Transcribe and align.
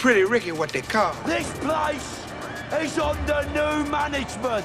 Pretty 0.00 0.24
Ricky, 0.24 0.50
what 0.50 0.70
they 0.70 0.80
call. 0.80 1.12
This 1.26 1.46
place 1.58 2.24
is 2.80 2.98
under 2.98 3.44
new 3.50 3.90
management. 3.90 4.64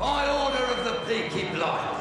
By 0.00 0.26
order 0.28 0.64
of 0.64 0.84
the 0.84 1.00
Peaky 1.06 1.48
Blinders. 1.54 1.96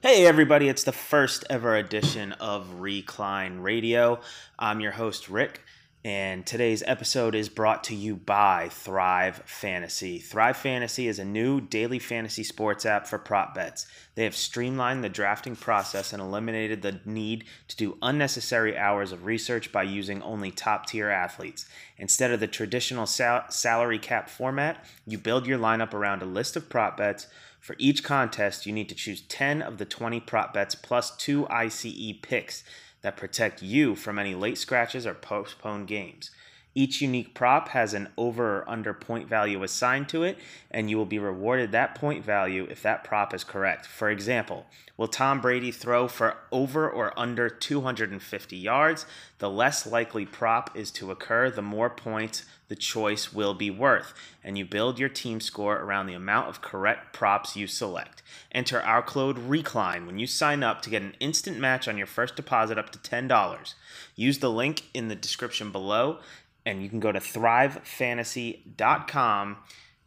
Hey, 0.00 0.26
everybody, 0.26 0.70
it's 0.70 0.84
the 0.84 0.92
first 0.92 1.44
ever 1.50 1.76
edition 1.76 2.32
of 2.32 2.80
Recline 2.80 3.58
Radio. 3.58 4.18
I'm 4.58 4.80
your 4.80 4.92
host, 4.92 5.28
Rick, 5.28 5.60
and 6.04 6.44
today's 6.44 6.82
episode 6.84 7.36
is 7.36 7.48
brought 7.48 7.84
to 7.84 7.94
you 7.94 8.16
by 8.16 8.68
Thrive 8.70 9.40
Fantasy. 9.46 10.18
Thrive 10.18 10.56
Fantasy 10.56 11.06
is 11.06 11.20
a 11.20 11.24
new 11.24 11.60
daily 11.60 12.00
fantasy 12.00 12.42
sports 12.42 12.84
app 12.84 13.06
for 13.06 13.18
prop 13.18 13.54
bets. 13.54 13.86
They 14.16 14.24
have 14.24 14.34
streamlined 14.34 15.04
the 15.04 15.08
drafting 15.08 15.54
process 15.54 16.12
and 16.12 16.20
eliminated 16.20 16.82
the 16.82 16.98
need 17.04 17.44
to 17.68 17.76
do 17.76 17.98
unnecessary 18.02 18.76
hours 18.76 19.12
of 19.12 19.26
research 19.26 19.70
by 19.70 19.84
using 19.84 20.20
only 20.22 20.50
top 20.50 20.86
tier 20.86 21.08
athletes. 21.08 21.66
Instead 21.96 22.32
of 22.32 22.40
the 22.40 22.48
traditional 22.48 23.06
sal- 23.06 23.48
salary 23.48 24.00
cap 24.00 24.28
format, 24.28 24.84
you 25.06 25.18
build 25.18 25.46
your 25.46 25.58
lineup 25.58 25.94
around 25.94 26.20
a 26.20 26.26
list 26.26 26.56
of 26.56 26.68
prop 26.68 26.96
bets 26.96 27.28
for 27.60 27.76
each 27.78 28.02
contest, 28.02 28.66
you 28.66 28.72
need 28.72 28.88
to 28.88 28.94
choose 28.96 29.20
10 29.20 29.62
of 29.62 29.78
the 29.78 29.84
20 29.84 30.18
prop 30.18 30.52
bets 30.52 30.74
plus 30.74 31.16
two 31.16 31.46
ICE 31.48 32.14
picks 32.20 32.64
that 33.02 33.16
protect 33.16 33.62
you 33.62 33.94
from 33.94 34.18
any 34.18 34.34
late 34.34 34.58
scratches 34.58 35.06
or 35.06 35.14
postponed 35.14 35.88
games. 35.88 36.30
Each 36.74 37.02
unique 37.02 37.34
prop 37.34 37.68
has 37.68 37.92
an 37.92 38.08
over 38.16 38.58
or 38.58 38.70
under 38.70 38.94
point 38.94 39.28
value 39.28 39.62
assigned 39.62 40.08
to 40.10 40.22
it, 40.22 40.38
and 40.70 40.88
you 40.88 40.96
will 40.96 41.06
be 41.06 41.18
rewarded 41.18 41.72
that 41.72 41.94
point 41.94 42.24
value 42.24 42.66
if 42.70 42.82
that 42.82 43.04
prop 43.04 43.34
is 43.34 43.44
correct. 43.44 43.86
For 43.86 44.08
example, 44.08 44.66
will 44.96 45.08
Tom 45.08 45.40
Brady 45.40 45.70
throw 45.70 46.08
for 46.08 46.36
over 46.50 46.88
or 46.88 47.18
under 47.18 47.50
250 47.50 48.56
yards? 48.56 49.04
The 49.38 49.50
less 49.50 49.86
likely 49.86 50.24
prop 50.24 50.74
is 50.76 50.90
to 50.92 51.10
occur, 51.10 51.50
the 51.50 51.62
more 51.62 51.90
points 51.90 52.44
the 52.68 52.76
choice 52.76 53.34
will 53.34 53.52
be 53.52 53.70
worth, 53.70 54.14
and 54.42 54.56
you 54.56 54.64
build 54.64 54.98
your 54.98 55.10
team 55.10 55.42
score 55.42 55.76
around 55.76 56.06
the 56.06 56.14
amount 56.14 56.48
of 56.48 56.62
correct 56.62 57.12
props 57.12 57.54
you 57.54 57.66
select. 57.66 58.22
Enter 58.50 58.80
our 58.80 59.02
code 59.02 59.38
RECLINE 59.38 60.06
when 60.06 60.18
you 60.18 60.26
sign 60.26 60.62
up 60.62 60.80
to 60.80 60.88
get 60.88 61.02
an 61.02 61.14
instant 61.20 61.58
match 61.58 61.86
on 61.86 61.98
your 61.98 62.06
first 62.06 62.34
deposit 62.34 62.78
up 62.78 62.88
to 62.90 62.98
$10. 62.98 63.74
Use 64.16 64.38
the 64.38 64.50
link 64.50 64.84
in 64.94 65.08
the 65.08 65.14
description 65.14 65.70
below 65.70 66.20
and 66.64 66.82
you 66.82 66.88
can 66.88 67.00
go 67.00 67.12
to 67.12 67.20
thrivefantasy.com 67.20 69.56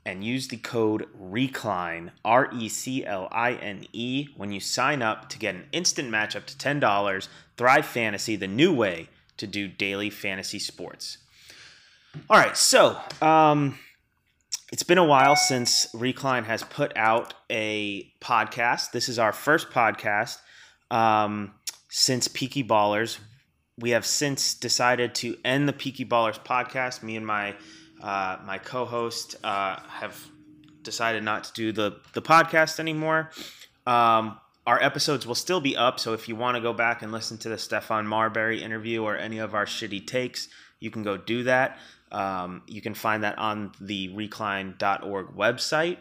and 0.06 0.23
use 0.23 0.48
the 0.48 0.58
code 0.58 1.08
RECLINE, 1.16 2.11
R 2.23 2.50
E 2.53 2.70
C 2.70 3.06
L 3.06 3.28
I 3.31 3.53
N 3.53 3.86
E, 3.92 4.28
when 4.38 4.52
you 4.52 4.59
sign 4.59 5.02
up 5.02 5.30
to 5.30 5.39
get 5.39 5.56
an 5.56 5.66
instant 5.72 6.09
match 6.09 6.36
up 6.36 6.45
to 6.45 6.56
$10. 6.56 7.28
Thrive 7.58 7.86
Fantasy, 7.86 8.36
the 8.36 8.48
new 8.48 8.73
way 8.73 9.09
to 9.38 9.48
do 9.48 9.67
daily 9.67 10.09
fantasy 10.09 10.59
sports. 10.59 11.17
All 12.30 12.38
right, 12.38 12.56
so 12.56 12.98
um, 13.22 13.78
it's 14.72 14.83
been 14.83 14.98
a 14.98 15.03
while 15.03 15.36
since 15.36 15.88
Recline 15.94 16.45
has 16.45 16.64
put 16.64 16.95
out 16.95 17.33
a 17.50 18.09
podcast. 18.22 18.92
This 18.92 19.09
is 19.09 19.20
our 19.20 19.33
first 19.33 19.72
podcast 19.72 20.38
um, 20.92 21.53
since 21.89 22.28
Peaky 22.28 22.64
Ballers 22.64 23.17
we 23.80 23.90
have 23.92 24.06
since 24.06 24.54
decided 24.54 25.16
to 25.16 25.38
end 25.44 25.68
the 25.68 25.73
Peaky 25.73 26.06
Ballers 26.06 26.40
podcast. 26.40 27.04
Me 27.04 27.16
and 27.16 27.26
my 27.26 27.56
uh, 28.02 28.38
my 28.45 28.58
co-host 28.58 29.36
uh, 29.44 29.80
have 29.88 30.17
decided 30.84 31.23
not 31.23 31.45
to 31.45 31.54
do 31.54 31.72
the 31.72 31.98
the 32.14 32.22
podcast 32.22 32.80
anymore. 32.80 33.32
Um, 33.86 34.40
our 34.66 34.82
episodes 34.82 35.28
will 35.28 35.36
still 35.36 35.62
be 35.62 35.76
up, 35.76 36.00
so 36.00 36.14
if 36.14 36.28
you 36.28 36.36
want 36.36 36.56
to 36.56 36.62
go 36.62 36.73
back 36.73 37.02
and 37.02 37.12
listen 37.12 37.38
to 37.40 37.50
the 37.50 37.56
Stephon 37.56 38.06
Marbury 38.06 38.64
interview 38.64 39.04
or 39.04 39.16
any 39.16 39.38
of 39.38 39.54
our 39.54 39.66
shitty 39.66 40.08
takes, 40.08 40.48
you 40.80 40.89
can 40.89 41.04
go 41.04 41.17
do 41.17 41.44
that. 41.44 41.78
Um, 42.11 42.64
you 42.67 42.82
can 42.82 42.94
find 42.94 43.23
that 43.23 43.38
on 43.38 43.73
the 43.80 44.10
recline.org 44.10 45.28
website. 45.36 45.98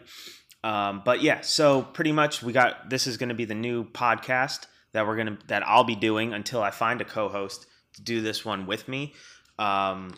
Um, 0.63 1.03
but 1.05 1.21
yeah, 1.21 1.41
so 1.41 1.83
pretty 1.83 2.11
much 2.11 2.41
we 2.41 2.53
got 2.53 2.89
this 2.89 3.05
is 3.05 3.17
going 3.17 3.29
to 3.29 3.35
be 3.35 3.45
the 3.45 3.53
new 3.53 3.83
podcast 3.83 4.65
that 4.93 5.05
we're 5.05 5.17
gonna 5.17 5.37
that 5.47 5.67
I'll 5.67 5.83
be 5.83 5.95
doing 5.95 6.33
until 6.33 6.63
I 6.63 6.71
find 6.71 7.01
a 7.01 7.05
co-host 7.05 7.67
do 8.03 8.21
this 8.21 8.43
one 8.45 8.65
with 8.67 8.87
me. 8.87 9.13
Um, 9.59 10.13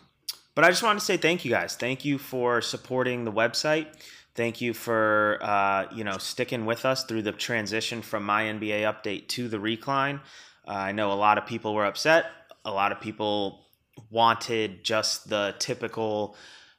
but 0.56 0.66
I 0.66 0.70
just 0.70 0.82
wanted 0.82 1.00
to 1.00 1.06
say 1.06 1.18
thank 1.18 1.46
you 1.46 1.52
guys. 1.52 1.76
Thank 1.76 2.04
you 2.04 2.18
for 2.18 2.62
supporting 2.62 3.24
the 3.24 3.32
website. 3.32 3.88
Thank 4.34 4.62
you 4.62 4.74
for 4.74 5.40
uh, 5.42 5.86
you 5.94 6.04
know 6.04 6.18
sticking 6.18 6.66
with 6.66 6.86
us 6.86 7.04
through 7.06 7.24
the 7.24 7.32
transition 7.32 8.02
from 8.02 8.24
my 8.24 8.44
NBA 8.44 8.82
update 8.82 9.28
to 9.30 9.48
the 9.48 9.60
recline. 9.60 10.20
Uh, 10.68 10.72
I 10.72 10.92
know 10.92 11.12
a 11.12 11.14
lot 11.14 11.38
of 11.38 11.46
people 11.46 11.74
were 11.74 11.86
upset. 11.86 12.26
A 12.66 12.72
lot 12.72 12.92
of 12.92 13.00
people 13.00 13.66
wanted 14.10 14.84
just 14.84 15.30
the 15.30 15.56
typical 15.60 16.36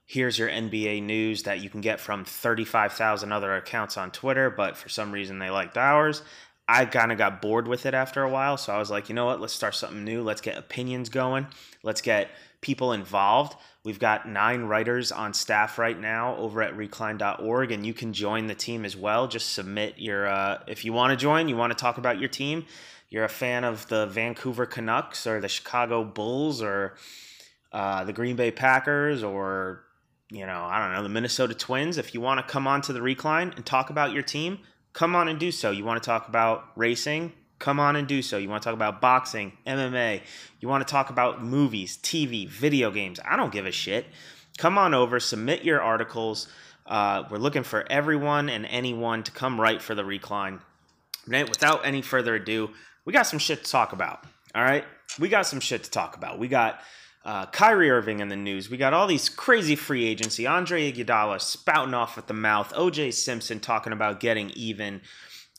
here's 0.09 0.39
your 0.39 0.49
NBA 0.49 1.03
news 1.03 1.43
that 1.43 1.61
you 1.61 1.69
can 1.69 1.83
get 1.83 2.01
from 2.01 2.25
35,000 2.25 3.31
other 3.31 3.55
accounts 3.57 3.99
on 3.99 4.11
Twitter, 4.11 4.49
but 4.49 4.75
for 4.75 4.89
some 4.89 5.13
reason 5.13 5.39
they 5.39 5.51
liked 5.51 5.77
ours. 5.77 6.23
I 6.69 6.85
kind 6.85 7.11
of 7.11 7.19
got 7.19 7.41
bored 7.41 7.67
with 7.67 7.87
it 7.87 7.95
after 7.95 8.23
a 8.23 8.29
while. 8.29 8.59
So 8.59 8.75
I 8.75 8.79
was 8.79 8.91
like, 8.91 9.09
you 9.09 9.15
know 9.15 9.25
what? 9.25 9.41
Let's 9.41 9.55
start 9.55 9.75
something 9.75 10.05
new. 10.05 10.23
Let's 10.23 10.43
get 10.43 10.59
opinions 10.59 11.09
going. 11.09 11.47
Let's 11.83 12.03
get 12.03 12.29
people 12.61 12.93
involved. 12.93 13.57
We've 13.85 13.99
got 13.99 14.29
nine 14.29 14.65
writers 14.65 15.11
on 15.11 15.33
staff 15.33 15.79
right 15.79 15.99
now 15.99 16.37
over 16.37 16.61
at 16.61 16.77
recline.org, 16.77 17.73
and 17.73 17.87
you 17.87 17.95
can 17.95 18.13
join 18.13 18.49
the 18.49 18.55
team 18.55 18.85
as 18.85 18.95
well. 18.95 19.29
Just 19.29 19.55
submit 19.55 19.95
your, 19.97 20.27
uh, 20.27 20.63
if 20.67 20.85
you 20.85 20.93
want 20.93 21.13
to 21.13 21.17
join, 21.17 21.49
you 21.49 21.57
want 21.57 21.71
to 21.71 21.79
talk 21.79 21.97
about 21.97 22.19
your 22.19 22.29
team, 22.29 22.67
you're 23.09 23.25
a 23.25 23.31
fan 23.31 23.65
of 23.65 23.89
the 23.89 24.07
Vancouver 24.07 24.67
Canucks 24.67 25.27
or 25.27 25.41
the 25.41 25.49
Chicago 25.49 26.05
Bulls 26.05 26.61
or 26.61 26.97
uh, 27.73 28.05
the 28.05 28.13
Green 28.13 28.37
Bay 28.37 28.51
Packers 28.51 29.23
or, 29.23 29.85
you 30.31 30.45
know, 30.45 30.61
I 30.65 30.83
don't 30.83 30.93
know, 30.93 31.03
the 31.03 31.09
Minnesota 31.09 31.55
Twins. 31.55 31.97
If 31.97 32.13
you 32.13 32.21
want 32.21 32.47
to 32.47 32.53
come 32.53 32.67
on 32.67 32.83
to 32.83 32.93
the 32.93 33.01
recline 33.01 33.55
and 33.57 33.65
talk 33.65 33.89
about 33.89 34.13
your 34.13 34.23
team, 34.23 34.59
come 34.93 35.15
on 35.15 35.29
and 35.29 35.39
do 35.39 35.51
so. 35.53 35.71
You 35.71 35.85
want 35.85 36.03
to 36.03 36.07
talk 36.07 36.29
about 36.29 36.65
racing? 36.77 37.33
Come 37.59 37.81
on 37.81 37.97
and 37.97 38.07
do 38.07 38.23
so. 38.23 38.39
You 38.39 38.49
want 38.49 38.63
to 38.63 38.67
talk 38.69 38.75
about 38.75 39.01
boxing, 39.01 39.53
MMA, 39.67 40.23
you 40.61 40.69
want 40.69 40.87
to 40.87 40.91
talk 40.91 41.11
about 41.11 41.43
movies, 41.43 41.99
TV, 41.99 42.49
video 42.49 42.91
games. 42.91 43.19
I 43.25 43.37
don't 43.37 43.53
give 43.53 43.67
a 43.67 43.73
shit. 43.73 44.07
Come 44.59 44.79
on 44.79 44.95
over, 44.95 45.19
submit 45.19 45.65
your 45.65 45.81
articles. 45.83 46.49
Uh, 46.87 47.25
we're 47.31 47.39
looking 47.39 47.65
for 47.65 47.85
everyone 47.91 48.49
and 48.49 48.65
anyone 48.67 49.23
to 49.25 49.31
come 49.33 49.61
write 49.61 49.83
for 49.83 49.95
the 49.95 50.05
recline. 50.05 50.61
Without 51.27 51.85
any 51.85 52.01
further 52.01 52.37
ado, 52.37 52.71
we 53.05 53.13
got 53.13 53.27
some 53.27 53.39
shit 53.39 53.65
to 53.65 53.71
talk 53.71 53.93
about. 53.93 54.25
All 54.55 54.63
right? 54.63 54.85
We 55.19 55.29
got 55.29 55.47
some 55.47 55.61
shit 55.61 55.85
to 55.85 55.91
talk 55.91 56.17
about. 56.17 56.39
We 56.39 56.49
got 56.49 56.81
uh, 57.29 57.45
Kyrie 57.45 57.91
Irving 57.91 58.21
in 58.21 58.29
the 58.29 58.37
news. 58.37 58.71
We 58.71 58.79
got 58.79 58.95
all 58.95 59.07
these 59.07 59.29
crazy 59.29 59.77
free 59.77 60.07
agency. 60.07 60.47
Andre 60.47 60.91
Iguodala 60.91 61.43
spouting 61.43 61.93
off 61.93 62.17
at 62.17 62.27
the 62.27 62.33
mouth. 62.33 62.73
OJ 62.73 63.13
Simpson 63.13 63.61
talking 63.61 63.93
about 63.93 64.19
getting 64.19 64.49
even. 64.53 65.03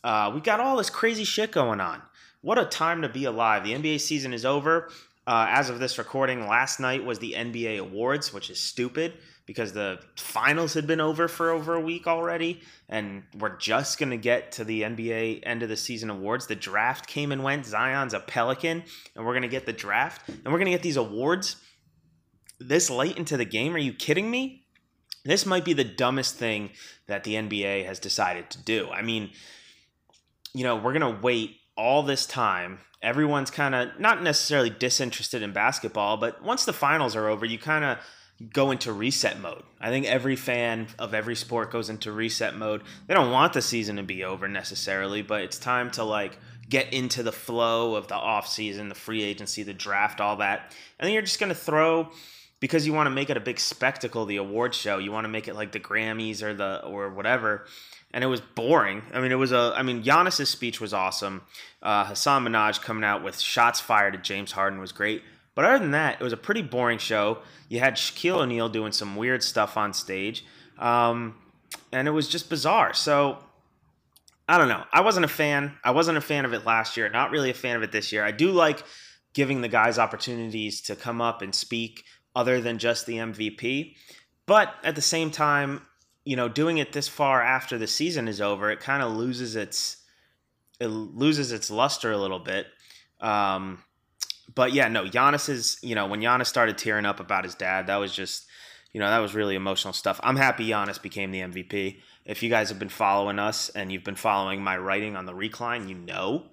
Uh, 0.03 0.31
we 0.33 0.41
got 0.41 0.59
all 0.59 0.77
this 0.77 0.89
crazy 0.89 1.23
shit 1.23 1.51
going 1.51 1.79
on. 1.79 2.01
What 2.41 2.57
a 2.57 2.65
time 2.65 3.03
to 3.03 3.09
be 3.09 3.25
alive. 3.25 3.63
The 3.63 3.73
NBA 3.73 4.01
season 4.01 4.33
is 4.33 4.45
over. 4.45 4.89
Uh, 5.27 5.45
as 5.47 5.69
of 5.69 5.77
this 5.77 5.99
recording, 5.99 6.47
last 6.47 6.79
night 6.79 7.05
was 7.05 7.19
the 7.19 7.35
NBA 7.37 7.77
Awards, 7.77 8.33
which 8.33 8.49
is 8.49 8.59
stupid 8.59 9.13
because 9.49 9.73
the 9.73 9.97
finals 10.15 10.75
had 10.75 10.85
been 10.85 11.01
over 11.01 11.27
for 11.27 11.49
over 11.49 11.73
a 11.73 11.79
week 11.79 12.05
already, 12.05 12.61
and 12.87 13.23
we're 13.39 13.57
just 13.57 13.97
going 13.97 14.11
to 14.11 14.17
get 14.17 14.51
to 14.51 14.63
the 14.63 14.83
NBA 14.83 15.39
end 15.41 15.63
of 15.63 15.69
the 15.69 15.75
season 15.75 16.11
awards. 16.11 16.45
The 16.45 16.53
draft 16.53 17.07
came 17.07 17.31
and 17.31 17.43
went. 17.43 17.65
Zion's 17.65 18.13
a 18.13 18.19
Pelican, 18.19 18.83
and 19.15 19.25
we're 19.25 19.33
going 19.33 19.41
to 19.41 19.47
get 19.47 19.65
the 19.65 19.73
draft, 19.73 20.29
and 20.29 20.45
we're 20.45 20.59
going 20.59 20.65
to 20.65 20.71
get 20.71 20.83
these 20.83 20.97
awards 20.97 21.55
this 22.59 22.91
late 22.91 23.17
into 23.17 23.37
the 23.37 23.43
game. 23.43 23.73
Are 23.73 23.79
you 23.79 23.91
kidding 23.91 24.29
me? 24.29 24.67
This 25.25 25.47
might 25.47 25.65
be 25.65 25.73
the 25.73 25.83
dumbest 25.83 26.35
thing 26.35 26.69
that 27.07 27.23
the 27.23 27.33
NBA 27.33 27.87
has 27.87 27.97
decided 27.97 28.51
to 28.51 28.61
do. 28.61 28.91
I 28.91 29.01
mean, 29.01 29.31
you 30.53 30.63
know, 30.63 30.75
we're 30.75 30.93
going 30.93 31.15
to 31.15 31.21
wait 31.23 31.57
all 31.75 32.03
this 32.03 32.27
time. 32.27 32.81
Everyone's 33.01 33.49
kind 33.49 33.73
of 33.73 33.99
not 33.99 34.21
necessarily 34.21 34.69
disinterested 34.69 35.41
in 35.41 35.53
basketball, 35.53 36.17
but 36.17 36.43
once 36.43 36.65
the 36.65 36.73
finals 36.73 37.15
are 37.15 37.27
over, 37.27 37.47
you 37.47 37.57
kind 37.57 37.83
of 37.83 37.97
go 38.53 38.71
into 38.71 38.93
reset 38.93 39.39
mode. 39.39 39.63
I 39.81 39.89
think 39.89 40.05
every 40.05 40.35
fan 40.35 40.87
of 40.97 41.13
every 41.13 41.35
sport 41.35 41.71
goes 41.71 41.89
into 41.89 42.11
reset 42.11 42.55
mode. 42.55 42.83
They 43.07 43.13
don't 43.13 43.31
want 43.31 43.53
the 43.53 43.61
season 43.61 43.97
to 43.97 44.03
be 44.03 44.23
over 44.23 44.47
necessarily, 44.47 45.21
but 45.21 45.41
it's 45.41 45.57
time 45.57 45.91
to 45.91 46.03
like 46.03 46.37
get 46.69 46.93
into 46.93 47.23
the 47.23 47.31
flow 47.31 47.95
of 47.95 48.07
the 48.07 48.15
off 48.15 48.47
season, 48.47 48.89
the 48.89 48.95
free 48.95 49.23
agency, 49.23 49.63
the 49.63 49.73
draft, 49.73 50.21
all 50.21 50.37
that. 50.37 50.73
And 50.99 51.05
then 51.05 51.13
you're 51.13 51.23
just 51.23 51.39
going 51.39 51.49
to 51.49 51.55
throw 51.55 52.09
because 52.59 52.85
you 52.85 52.93
want 52.93 53.07
to 53.07 53.11
make 53.11 53.29
it 53.29 53.37
a 53.37 53.41
big 53.41 53.59
spectacle, 53.59 54.25
the 54.25 54.37
award 54.37 54.73
show. 54.75 54.97
You 54.97 55.11
want 55.11 55.25
to 55.25 55.29
make 55.29 55.47
it 55.47 55.55
like 55.55 55.71
the 55.71 55.79
Grammys 55.79 56.41
or 56.41 56.53
the 56.53 56.85
or 56.85 57.09
whatever. 57.09 57.65
And 58.11 58.23
it 58.23 58.27
was 58.27 58.41
boring. 58.41 59.03
I 59.13 59.19
mean, 59.21 59.31
it 59.31 59.35
was 59.35 59.51
a. 59.51 59.73
I 59.75 59.83
mean, 59.83 60.03
Giannis's 60.03 60.49
speech 60.49 60.81
was 60.81 60.93
awesome. 60.93 61.41
Uh, 61.81 62.05
Hasan 62.05 62.43
Minhaj 62.43 62.81
coming 62.81 63.03
out 63.03 63.23
with 63.23 63.39
shots 63.39 63.79
fired 63.79 64.15
at 64.15 64.23
James 64.23 64.51
Harden 64.51 64.79
was 64.79 64.91
great. 64.91 65.23
But 65.59 65.65
other 65.65 65.79
than 65.79 65.91
that, 65.91 66.21
it 66.21 66.23
was 66.23 66.31
a 66.31 66.37
pretty 66.37 66.61
boring 66.61 66.99
show. 66.99 67.39
You 67.67 67.81
had 67.81 67.95
Shaquille 67.95 68.43
O'Neal 68.43 68.69
doing 68.69 68.93
some 68.93 69.17
weird 69.17 69.43
stuff 69.43 69.75
on 69.75 69.91
stage, 69.91 70.45
um, 70.77 71.35
and 71.91 72.07
it 72.07 72.11
was 72.11 72.29
just 72.29 72.49
bizarre. 72.49 72.93
So 72.93 73.39
I 74.47 74.57
don't 74.57 74.69
know. 74.69 74.85
I 74.93 75.01
wasn't 75.01 75.25
a 75.25 75.27
fan. 75.27 75.73
I 75.83 75.91
wasn't 75.91 76.17
a 76.17 76.21
fan 76.21 76.45
of 76.45 76.53
it 76.53 76.65
last 76.65 76.95
year. 76.95 77.09
Not 77.09 77.31
really 77.31 77.49
a 77.49 77.53
fan 77.53 77.75
of 77.75 77.83
it 77.83 77.91
this 77.91 78.13
year. 78.13 78.23
I 78.23 78.31
do 78.31 78.51
like 78.51 78.83
giving 79.33 79.59
the 79.59 79.67
guys 79.67 79.99
opportunities 79.99 80.79
to 80.83 80.95
come 80.95 81.19
up 81.19 81.41
and 81.41 81.53
speak 81.53 82.05
other 82.33 82.61
than 82.61 82.77
just 82.77 83.05
the 83.05 83.17
MVP. 83.17 83.95
But 84.45 84.73
at 84.85 84.95
the 84.95 85.01
same 85.01 85.29
time, 85.29 85.81
you 86.23 86.37
know, 86.37 86.47
doing 86.47 86.77
it 86.77 86.93
this 86.93 87.09
far 87.09 87.41
after 87.41 87.77
the 87.77 87.85
season 87.85 88.29
is 88.29 88.39
over, 88.39 88.71
it 88.71 88.79
kind 88.79 89.03
of 89.03 89.11
loses 89.11 89.57
its 89.57 89.97
it 90.79 90.87
loses 90.87 91.51
its 91.51 91.69
luster 91.69 92.13
a 92.13 92.17
little 92.17 92.39
bit. 92.39 92.67
Um, 93.19 93.83
but 94.55 94.73
yeah, 94.73 94.87
no, 94.87 95.05
Giannis 95.05 95.49
is, 95.49 95.77
you 95.81 95.95
know, 95.95 96.07
when 96.07 96.21
Giannis 96.21 96.47
started 96.47 96.77
tearing 96.77 97.05
up 97.05 97.19
about 97.19 97.43
his 97.43 97.55
dad, 97.55 97.87
that 97.87 97.97
was 97.97 98.13
just, 98.13 98.47
you 98.93 98.99
know, 98.99 99.09
that 99.09 99.19
was 99.19 99.35
really 99.35 99.55
emotional 99.55 99.93
stuff. 99.93 100.19
I'm 100.23 100.35
happy 100.35 100.67
Giannis 100.67 101.01
became 101.01 101.31
the 101.31 101.41
MVP. 101.41 101.99
If 102.25 102.41
you 102.41 102.49
guys 102.49 102.69
have 102.69 102.79
been 102.79 102.89
following 102.89 103.37
us 103.37 103.69
and 103.69 103.91
you've 103.91 104.03
been 104.03 104.15
following 104.15 104.63
my 104.63 104.77
writing 104.77 105.15
on 105.15 105.25
the 105.25 105.35
recline, 105.35 105.87
you 105.87 105.95
know, 105.95 106.45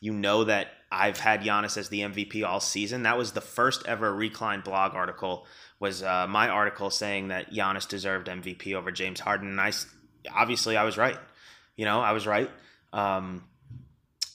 you 0.00 0.12
know 0.12 0.44
that 0.44 0.68
I've 0.90 1.18
had 1.18 1.42
Giannis 1.42 1.76
as 1.76 1.88
the 1.88 2.00
MVP 2.00 2.44
all 2.44 2.60
season. 2.60 3.02
That 3.02 3.18
was 3.18 3.32
the 3.32 3.40
first 3.40 3.86
ever 3.86 4.14
recline 4.14 4.60
blog 4.60 4.94
article. 4.94 5.46
Was 5.78 6.02
uh, 6.02 6.26
my 6.28 6.48
article 6.48 6.90
saying 6.90 7.28
that 7.28 7.52
Giannis 7.52 7.88
deserved 7.88 8.28
MVP 8.28 8.74
over 8.74 8.92
James 8.92 9.20
Harden, 9.20 9.48
and 9.48 9.60
I 9.60 9.72
obviously 10.32 10.76
I 10.76 10.84
was 10.84 10.96
right. 10.96 11.18
You 11.76 11.84
know, 11.86 12.00
I 12.00 12.12
was 12.12 12.26
right. 12.26 12.50
Um, 12.92 13.44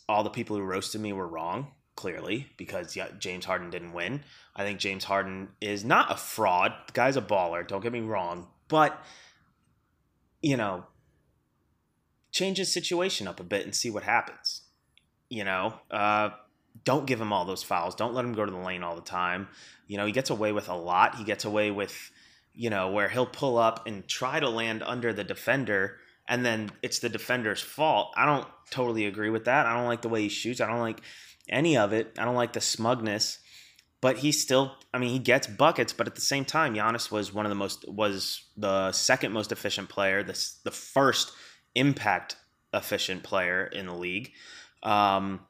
all 0.09 0.23
the 0.23 0.29
people 0.29 0.57
who 0.57 0.63
roasted 0.63 0.99
me 0.99 1.13
were 1.13 1.27
wrong 1.27 1.71
clearly 1.97 2.47
because 2.55 2.95
yeah, 2.95 3.09
James 3.19 3.43
Harden 3.43 3.69
didn't 3.69 3.91
win. 3.91 4.23
I 4.55 4.63
think 4.63 4.79
James 4.79 5.03
Harden 5.03 5.49
is 5.59 5.83
not 5.83 6.09
a 6.09 6.15
fraud. 6.15 6.73
The 6.87 6.93
guy's 6.93 7.17
a 7.17 7.21
baller. 7.21 7.67
Don't 7.67 7.81
get 7.81 7.91
me 7.91 7.99
wrong, 7.99 8.47
but 8.69 9.03
you 10.41 10.55
know, 10.55 10.85
change 12.31 12.57
his 12.57 12.71
situation 12.71 13.27
up 13.27 13.41
a 13.41 13.43
bit 13.43 13.65
and 13.65 13.75
see 13.75 13.89
what 13.89 14.03
happens. 14.03 14.61
You 15.29 15.43
know, 15.43 15.73
uh, 15.91 16.29
don't 16.85 17.05
give 17.05 17.19
him 17.19 17.33
all 17.33 17.43
those 17.43 17.63
fouls. 17.63 17.95
Don't 17.95 18.13
let 18.13 18.23
him 18.23 18.33
go 18.33 18.45
to 18.45 18.51
the 18.51 18.57
lane 18.57 18.83
all 18.83 18.95
the 18.95 19.01
time. 19.01 19.49
You 19.87 19.97
know, 19.97 20.05
he 20.05 20.13
gets 20.13 20.29
away 20.29 20.53
with 20.53 20.69
a 20.69 20.75
lot. 20.75 21.15
He 21.15 21.25
gets 21.25 21.43
away 21.43 21.71
with, 21.71 22.11
you 22.53 22.69
know, 22.69 22.91
where 22.91 23.09
he'll 23.09 23.25
pull 23.25 23.57
up 23.57 23.87
and 23.87 24.07
try 24.07 24.39
to 24.39 24.47
land 24.47 24.83
under 24.83 25.11
the 25.11 25.25
defender 25.25 25.97
and 26.27 26.45
then 26.45 26.71
it's 26.81 26.99
the 26.99 27.09
defender's 27.09 27.61
fault. 27.61 28.13
I 28.15 28.25
don't 28.25 28.47
totally 28.69 29.05
agree 29.05 29.29
with 29.29 29.45
that. 29.45 29.65
I 29.65 29.73
don't 29.73 29.87
like 29.87 30.01
the 30.01 30.09
way 30.09 30.23
he 30.23 30.29
shoots. 30.29 30.59
I 30.59 30.67
don't 30.67 30.79
like 30.79 31.01
any 31.49 31.77
of 31.77 31.93
it. 31.93 32.13
I 32.17 32.25
don't 32.25 32.35
like 32.35 32.53
the 32.53 32.61
smugness. 32.61 33.39
But 33.99 34.17
he 34.17 34.31
still, 34.31 34.75
I 34.93 34.99
mean, 34.99 35.09
he 35.09 35.19
gets 35.19 35.47
buckets. 35.47 35.91
But 35.91 36.07
at 36.07 36.15
the 36.15 36.21
same 36.21 36.45
time, 36.45 36.75
Giannis 36.75 37.09
was 37.09 37.33
one 37.33 37.45
of 37.45 37.49
the 37.49 37.55
most, 37.55 37.87
was 37.87 38.43
the 38.55 38.91
second 38.91 39.31
most 39.31 39.51
efficient 39.51 39.89
player, 39.89 40.23
the 40.23 40.39
the 40.63 40.71
first 40.71 41.31
impact 41.73 42.35
efficient 42.73 43.23
player 43.23 43.65
in 43.65 43.87
the 43.87 43.95
league. 43.95 44.31
Um, 44.83 45.41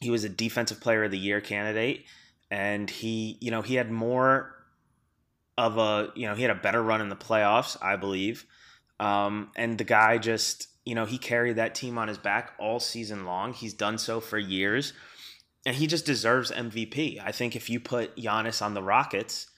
he 0.00 0.10
was 0.10 0.24
a 0.24 0.28
defensive 0.28 0.80
player 0.80 1.04
of 1.04 1.10
the 1.10 1.18
year 1.18 1.40
candidate, 1.40 2.06
and 2.50 2.88
he, 2.88 3.36
you 3.40 3.50
know, 3.50 3.62
he 3.62 3.74
had 3.74 3.90
more 3.90 4.54
of 5.56 5.78
a, 5.78 6.10
you 6.14 6.26
know, 6.26 6.34
he 6.34 6.42
had 6.42 6.50
a 6.50 6.56
better 6.56 6.82
run 6.82 7.00
in 7.00 7.08
the 7.08 7.16
playoffs, 7.16 7.76
I 7.82 7.96
believe. 7.96 8.44
Um, 8.98 9.50
and 9.56 9.78
the 9.78 9.84
guy 9.84 10.18
just, 10.18 10.68
you 10.84 10.94
know, 10.94 11.04
he 11.04 11.18
carried 11.18 11.56
that 11.56 11.74
team 11.74 11.98
on 11.98 12.08
his 12.08 12.18
back 12.18 12.52
all 12.58 12.80
season 12.80 13.24
long. 13.24 13.52
He's 13.52 13.74
done 13.74 13.98
so 13.98 14.20
for 14.20 14.38
years. 14.38 14.92
And 15.66 15.76
he 15.76 15.86
just 15.86 16.04
deserves 16.04 16.50
MVP. 16.50 17.20
I 17.24 17.32
think 17.32 17.56
if 17.56 17.70
you 17.70 17.80
put 17.80 18.16
Giannis 18.16 18.60
on 18.60 18.74
the 18.74 18.82
Rockets, 18.82 19.48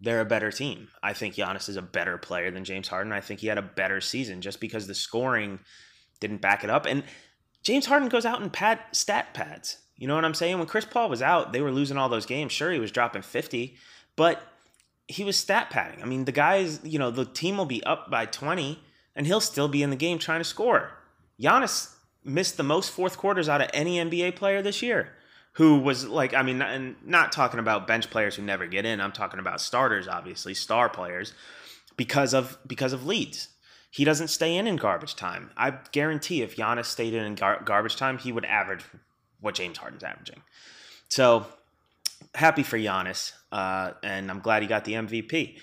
they're 0.00 0.20
a 0.20 0.26
better 0.26 0.50
team. 0.50 0.88
I 1.02 1.12
think 1.12 1.34
Giannis 1.34 1.68
is 1.68 1.76
a 1.76 1.82
better 1.82 2.16
player 2.16 2.50
than 2.50 2.64
James 2.64 2.88
Harden. 2.88 3.12
I 3.12 3.20
think 3.20 3.40
he 3.40 3.48
had 3.48 3.58
a 3.58 3.62
better 3.62 4.00
season 4.00 4.40
just 4.40 4.60
because 4.60 4.86
the 4.86 4.94
scoring 4.94 5.60
didn't 6.20 6.40
back 6.40 6.64
it 6.64 6.70
up. 6.70 6.86
And 6.86 7.04
James 7.62 7.86
Harden 7.86 8.08
goes 8.08 8.24
out 8.24 8.40
and 8.40 8.52
pad 8.52 8.80
stat 8.92 9.34
pads. 9.34 9.78
You 9.96 10.06
know 10.06 10.14
what 10.14 10.24
I'm 10.24 10.34
saying? 10.34 10.56
When 10.58 10.66
Chris 10.66 10.86
Paul 10.86 11.10
was 11.10 11.20
out, 11.20 11.52
they 11.52 11.60
were 11.60 11.70
losing 11.70 11.98
all 11.98 12.08
those 12.08 12.24
games. 12.24 12.52
Sure, 12.52 12.72
he 12.72 12.78
was 12.78 12.90
dropping 12.90 13.20
50, 13.20 13.76
but 14.16 14.42
he 15.08 15.24
was 15.24 15.36
stat 15.36 15.68
padding. 15.68 16.02
I 16.02 16.06
mean, 16.06 16.24
the 16.24 16.32
guys, 16.32 16.80
you 16.82 16.98
know, 16.98 17.10
the 17.10 17.26
team 17.26 17.58
will 17.58 17.66
be 17.66 17.84
up 17.84 18.10
by 18.10 18.24
20 18.24 18.82
and 19.14 19.26
he'll 19.26 19.40
still 19.40 19.68
be 19.68 19.82
in 19.82 19.90
the 19.90 19.96
game 19.96 20.18
trying 20.18 20.40
to 20.40 20.44
score. 20.44 20.92
Giannis 21.38 21.94
missed 22.24 22.56
the 22.56 22.62
most 22.62 22.90
fourth 22.90 23.18
quarters 23.18 23.48
out 23.48 23.60
of 23.60 23.68
any 23.74 23.96
NBA 23.96 24.36
player 24.36 24.62
this 24.62 24.82
year. 24.82 25.12
Who 25.54 25.78
was 25.78 26.06
like, 26.06 26.32
I 26.32 26.42
mean, 26.42 26.62
and 26.62 26.96
not 27.04 27.32
talking 27.32 27.58
about 27.58 27.86
bench 27.86 28.08
players 28.08 28.36
who 28.36 28.42
never 28.42 28.66
get 28.66 28.86
in. 28.86 29.00
I'm 29.00 29.12
talking 29.12 29.40
about 29.40 29.60
starters, 29.60 30.06
obviously, 30.06 30.54
star 30.54 30.88
players, 30.88 31.34
because 31.96 32.32
of 32.34 32.58
because 32.66 32.92
of 32.92 33.04
leads. 33.06 33.48
He 33.90 34.04
doesn't 34.04 34.28
stay 34.28 34.56
in 34.56 34.68
in 34.68 34.76
garbage 34.76 35.16
time. 35.16 35.50
I 35.56 35.74
guarantee 35.90 36.42
if 36.42 36.56
Giannis 36.56 36.86
stayed 36.86 37.14
in 37.14 37.24
in 37.24 37.34
gar- 37.34 37.62
garbage 37.64 37.96
time, 37.96 38.18
he 38.18 38.30
would 38.30 38.44
average 38.44 38.84
what 39.40 39.56
James 39.56 39.78
Harden's 39.78 40.04
averaging. 40.04 40.42
So 41.08 41.46
happy 42.34 42.62
for 42.62 42.78
Giannis, 42.78 43.32
uh, 43.50 43.92
and 44.02 44.30
I'm 44.30 44.40
glad 44.40 44.62
he 44.62 44.68
got 44.68 44.84
the 44.84 44.92
MVP. 44.92 45.56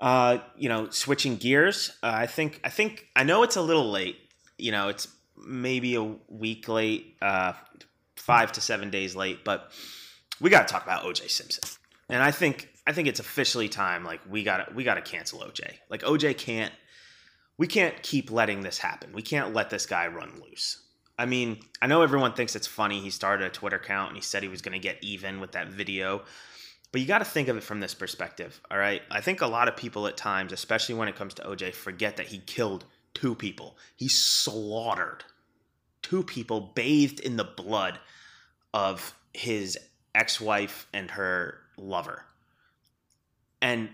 Uh, 0.00 0.38
you 0.56 0.68
know, 0.68 0.88
switching 0.90 1.36
gears, 1.36 1.90
uh, 2.02 2.12
I 2.12 2.26
think 2.26 2.60
I 2.64 2.68
think 2.70 3.06
I 3.14 3.22
know 3.22 3.42
it's 3.42 3.56
a 3.56 3.62
little 3.62 3.90
late. 3.90 4.16
You 4.58 4.72
know, 4.72 4.88
it's 4.88 5.08
maybe 5.36 5.94
a 5.94 6.04
week 6.28 6.68
late, 6.68 7.16
uh, 7.22 7.54
five 8.20 8.52
to 8.52 8.60
seven 8.60 8.90
days 8.90 9.16
late, 9.16 9.44
but 9.44 9.72
we 10.40 10.50
got 10.50 10.68
to 10.68 10.72
talk 10.72 10.84
about 10.84 11.04
OJ 11.04 11.30
Simpson. 11.30 11.64
And 12.08 12.22
I 12.22 12.30
think 12.30 12.68
I 12.86 12.92
think 12.92 13.08
it's 13.08 13.20
officially 13.20 13.68
time. 13.68 14.04
Like 14.04 14.20
we 14.28 14.42
got 14.42 14.74
we 14.74 14.84
got 14.84 14.94
to 14.94 15.02
cancel 15.02 15.40
OJ. 15.40 15.72
Like 15.88 16.02
OJ 16.02 16.36
can't. 16.36 16.72
We 17.56 17.66
can't 17.66 18.02
keep 18.02 18.30
letting 18.30 18.62
this 18.62 18.78
happen. 18.78 19.12
We 19.12 19.22
can't 19.22 19.52
let 19.52 19.68
this 19.68 19.84
guy 19.84 20.06
run 20.06 20.40
loose. 20.42 20.82
I 21.18 21.26
mean, 21.26 21.60
I 21.82 21.86
know 21.86 22.00
everyone 22.00 22.32
thinks 22.32 22.56
it's 22.56 22.66
funny. 22.66 23.00
He 23.00 23.10
started 23.10 23.46
a 23.46 23.50
Twitter 23.50 23.76
account 23.76 24.08
and 24.08 24.16
he 24.16 24.22
said 24.22 24.42
he 24.42 24.48
was 24.48 24.62
going 24.62 24.72
to 24.72 24.78
get 24.78 24.96
even 25.02 25.40
with 25.40 25.52
that 25.52 25.68
video. 25.68 26.22
But 26.90 27.02
you 27.02 27.06
got 27.06 27.18
to 27.18 27.26
think 27.26 27.48
of 27.48 27.58
it 27.58 27.62
from 27.62 27.80
this 27.80 27.92
perspective, 27.92 28.58
all 28.70 28.78
right? 28.78 29.02
I 29.10 29.20
think 29.20 29.42
a 29.42 29.46
lot 29.46 29.68
of 29.68 29.76
people 29.76 30.06
at 30.06 30.16
times, 30.16 30.52
especially 30.52 30.94
when 30.94 31.08
it 31.08 31.16
comes 31.16 31.34
to 31.34 31.42
OJ, 31.42 31.74
forget 31.74 32.16
that 32.16 32.28
he 32.28 32.38
killed 32.38 32.86
two 33.12 33.34
people. 33.34 33.76
He 33.96 34.08
slaughtered 34.08 35.24
two 36.02 36.22
people 36.22 36.72
bathed 36.74 37.20
in 37.20 37.36
the 37.36 37.44
blood 37.44 37.98
of 38.72 39.14
his 39.32 39.78
ex 40.14 40.40
wife 40.40 40.86
and 40.92 41.10
her 41.10 41.58
lover. 41.76 42.24
And 43.62 43.90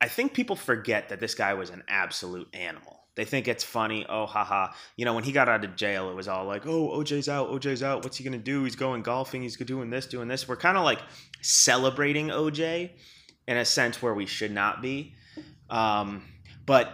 I 0.00 0.08
think 0.08 0.34
people 0.34 0.56
forget 0.56 1.08
that 1.08 1.20
this 1.20 1.34
guy 1.34 1.54
was 1.54 1.70
an 1.70 1.82
absolute 1.88 2.48
animal. 2.54 3.00
They 3.14 3.24
think 3.24 3.48
it's 3.48 3.64
funny. 3.64 4.04
Oh, 4.06 4.26
haha. 4.26 4.72
You 4.96 5.06
know, 5.06 5.14
when 5.14 5.24
he 5.24 5.32
got 5.32 5.48
out 5.48 5.64
of 5.64 5.74
jail, 5.74 6.10
it 6.10 6.14
was 6.14 6.28
all 6.28 6.44
like, 6.44 6.66
oh, 6.66 6.90
OJ's 6.98 7.30
out. 7.30 7.50
OJ's 7.50 7.82
out. 7.82 8.04
What's 8.04 8.18
he 8.18 8.24
going 8.24 8.38
to 8.38 8.38
do? 8.38 8.64
He's 8.64 8.76
going 8.76 9.02
golfing. 9.02 9.40
He's 9.40 9.56
doing 9.56 9.88
this, 9.88 10.06
doing 10.06 10.28
this. 10.28 10.46
We're 10.46 10.56
kind 10.56 10.76
of 10.76 10.84
like 10.84 11.00
celebrating 11.40 12.28
OJ 12.28 12.90
in 13.48 13.56
a 13.56 13.64
sense 13.64 14.02
where 14.02 14.12
we 14.12 14.26
should 14.26 14.52
not 14.52 14.82
be. 14.82 15.14
Um, 15.70 16.24
but 16.66 16.92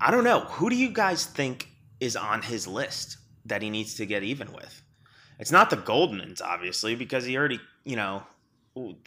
I 0.00 0.12
don't 0.12 0.24
know. 0.24 0.40
Who 0.40 0.70
do 0.70 0.76
you 0.76 0.90
guys 0.90 1.26
think 1.26 1.68
is 1.98 2.14
on 2.14 2.42
his 2.42 2.68
list 2.68 3.16
that 3.46 3.62
he 3.62 3.70
needs 3.70 3.94
to 3.94 4.06
get 4.06 4.22
even 4.22 4.52
with? 4.52 4.82
It's 5.38 5.52
not 5.52 5.70
the 5.70 5.76
Goldmans, 5.76 6.40
obviously, 6.40 6.94
because 6.94 7.24
he 7.24 7.36
already, 7.36 7.60
you 7.84 7.96
know, 7.96 8.22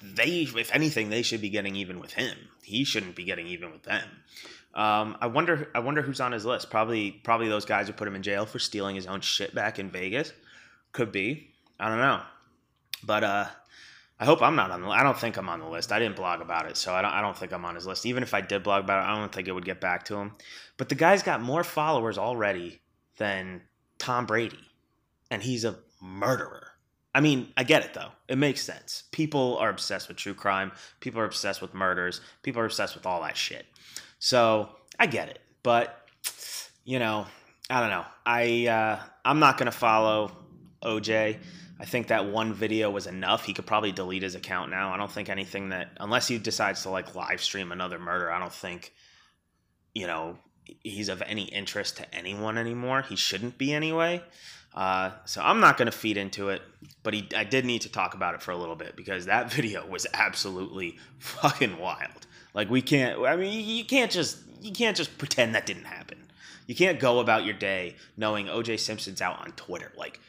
they, 0.04 0.48
if 0.56 0.74
anything, 0.74 1.10
they 1.10 1.22
should 1.22 1.42
be 1.42 1.50
getting 1.50 1.76
even 1.76 2.00
with 2.00 2.14
him. 2.14 2.36
He 2.64 2.84
shouldn't 2.84 3.16
be 3.16 3.24
getting 3.24 3.48
even 3.48 3.72
with 3.72 3.84
them. 3.84 4.04
Um, 4.74 5.18
I 5.20 5.28
wonder. 5.28 5.70
I 5.74 5.80
wonder 5.80 6.02
who's 6.02 6.22
on 6.22 6.32
his 6.32 6.46
list. 6.46 6.70
Probably, 6.70 7.12
probably 7.12 7.50
those 7.50 7.66
guys 7.66 7.88
who 7.88 7.94
put 7.94 8.08
him 8.08 8.16
in 8.16 8.24
jail 8.24 8.46
for 8.46 8.60
stealing 8.60 8.96
his 8.96 9.08
own 9.08 9.22
shit 9.22 9.56
back 9.56 9.80
in 9.80 9.90
Vegas. 9.90 10.32
Could 10.92 11.12
be. 11.12 11.50
I 11.80 11.90
don't 11.90 11.98
know. 11.98 12.22
But 13.04 13.24
uh, 13.24 13.46
I 14.20 14.26
hope 14.26 14.42
I'm 14.42 14.56
not 14.56 14.70
on 14.70 14.82
the. 14.82 14.90
I 14.90 15.02
don't 15.02 15.18
think 15.18 15.38
I'm 15.38 15.50
on 15.50 15.60
the 15.60 15.68
list. 15.68 15.92
I 15.92 16.00
didn't 16.00 16.16
blog 16.18 16.42
about 16.42 16.68
it, 16.68 16.78
so 16.78 16.94
I 16.94 17.02
don't. 17.02 17.12
I 17.12 17.22
don't 17.22 17.38
think 17.38 17.52
I'm 17.52 17.66
on 17.66 17.76
his 17.76 17.88
list. 17.88 18.06
Even 18.06 18.22
if 18.22 18.34
I 18.34 18.42
did 18.42 18.64
blog 18.64 18.84
about 18.84 19.04
it, 19.04 19.10
I 19.10 19.16
don't 19.16 19.32
think 19.32 19.48
it 19.48 19.54
would 19.54 19.66
get 19.66 19.82
back 19.82 20.06
to 20.06 20.16
him. 20.16 20.34
But 20.78 20.90
the 20.90 20.96
guy's 20.96 21.24
got 21.24 21.42
more 21.42 21.64
followers 21.64 22.18
already 22.18 22.82
than 23.18 23.62
Tom 24.00 24.26
Brady, 24.26 24.60
and 25.30 25.44
he's 25.44 25.66
a 25.66 25.76
murderer. 26.02 26.68
I 27.14 27.22
mean, 27.22 27.52
I 27.58 27.64
get 27.64 27.84
it 27.84 27.94
though. 27.94 28.12
It 28.28 28.38
makes 28.38 28.62
sense. 28.62 29.04
People 29.12 29.58
are 29.58 29.70
obsessed 29.70 30.08
with 30.08 30.18
true 30.18 30.34
crime. 30.34 30.72
People 31.00 31.22
are 31.22 31.26
obsessed 31.26 31.62
with 31.62 31.74
murders. 31.74 32.22
People 32.44 32.62
are 32.62 32.66
obsessed 32.66 32.96
with 32.96 33.06
all 33.06 33.22
that 33.22 33.36
shit. 33.36 33.66
So 34.20 34.70
I 35.00 35.08
get 35.08 35.30
it, 35.30 35.40
but 35.64 36.08
you 36.86 37.00
know, 37.00 37.26
I 37.70 37.82
don't 37.82 37.90
know. 37.90 38.06
I 38.26 38.68
uh, 38.68 39.00
I'm 39.26 39.40
not 39.40 39.58
gonna 39.58 39.72
follow 39.72 40.32
OJ. 40.84 41.38
I 41.82 41.86
think 41.86 42.08
that 42.08 42.28
one 42.28 42.54
video 42.54 42.90
was 42.90 43.08
enough. 43.08 43.46
He 43.46 43.54
could 43.54 43.66
probably 43.66 43.92
delete 43.92 44.24
his 44.24 44.36
account 44.36 44.70
now. 44.70 44.94
I 44.94 44.98
don't 44.98 45.12
think 45.12 45.30
anything 45.30 45.70
that 45.70 45.92
unless 46.00 46.28
he 46.28 46.38
decides 46.38 46.84
to 46.84 46.90
like 46.90 47.16
live 47.16 47.42
stream 47.42 47.72
another 47.72 47.98
murder, 47.98 48.32
I 48.32 48.40
don't 48.40 48.54
think 48.54 48.94
you 49.96 50.06
know 50.06 50.38
he's 50.84 51.10
of 51.10 51.22
any 51.24 51.44
interest 51.44 51.98
to 51.98 52.16
anyone 52.16 52.58
anymore. 52.58 53.02
He 53.02 53.16
shouldn't 53.16 53.58
be 53.58 53.74
anyway. 53.74 54.22
Uh, 54.74 55.12
so 55.26 55.42
I'm 55.42 55.60
not 55.60 55.78
going 55.78 55.88
to 55.88 55.98
feed 55.98 56.16
into 56.16 56.50
it, 56.50 56.62
but 57.02 57.14
he, 57.14 57.28
I 57.36 57.44
did 57.44 57.66
need 57.66 57.82
to 57.82 57.92
talk 57.92 58.14
about 58.14 58.36
it 58.36 58.42
for 58.42 58.52
a 58.52 58.58
little 58.58 58.76
bit 58.76 58.96
because 58.96 59.26
that 59.26 59.52
video 59.58 59.86
was 59.88 60.06
absolutely 60.14 60.98
fucking 61.18 61.80
wild. 61.80 62.28
Like 62.54 62.70
we 62.70 62.82
can't. 62.82 63.20
I 63.26 63.36
mean, 63.36 63.68
you 63.68 63.84
can't 63.84 64.12
just 64.12 64.38
you 64.62 64.72
can't 64.72 64.96
just 64.98 65.18
pretend 65.18 65.56
that 65.56 65.66
didn't 65.66 65.86
happen. 65.86 66.18
you 66.68 66.76
can't 66.76 67.00
go 67.00 67.20
about 67.20 67.46
your 67.46 67.56
day 67.56 67.96
knowing 68.16 68.46
OJ 68.46 68.80
Simpson's 68.80 69.22
out 69.22 69.40
on 69.40 69.52
Twitter. 69.54 69.92
Like, 69.98 70.20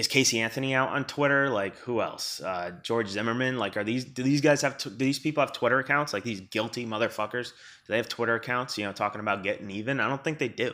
is 0.00 0.08
Casey 0.08 0.40
Anthony 0.40 0.74
out 0.74 0.88
on 0.88 1.04
Twitter? 1.04 1.50
Like, 1.50 1.76
who 1.76 2.00
else? 2.00 2.40
Uh, 2.40 2.72
George 2.82 3.08
Zimmerman. 3.08 3.58
Like, 3.58 3.76
are 3.76 3.84
these 3.84 4.04
do 4.04 4.22
these 4.22 4.40
guys 4.40 4.62
have 4.62 4.78
do 4.78 4.90
these 4.90 5.18
people 5.18 5.42
have 5.42 5.52
Twitter 5.52 5.78
accounts? 5.78 6.12
Like 6.12 6.24
these 6.24 6.40
guilty 6.40 6.86
motherfuckers, 6.86 7.50
do 7.50 7.88
they 7.88 7.98
have 7.98 8.08
Twitter 8.08 8.34
accounts? 8.34 8.76
You 8.78 8.86
know, 8.86 8.92
talking 8.92 9.20
about 9.20 9.44
getting 9.44 9.70
even. 9.70 10.00
I 10.00 10.08
don't 10.08 10.24
think 10.24 10.38
they 10.38 10.48
do. 10.48 10.72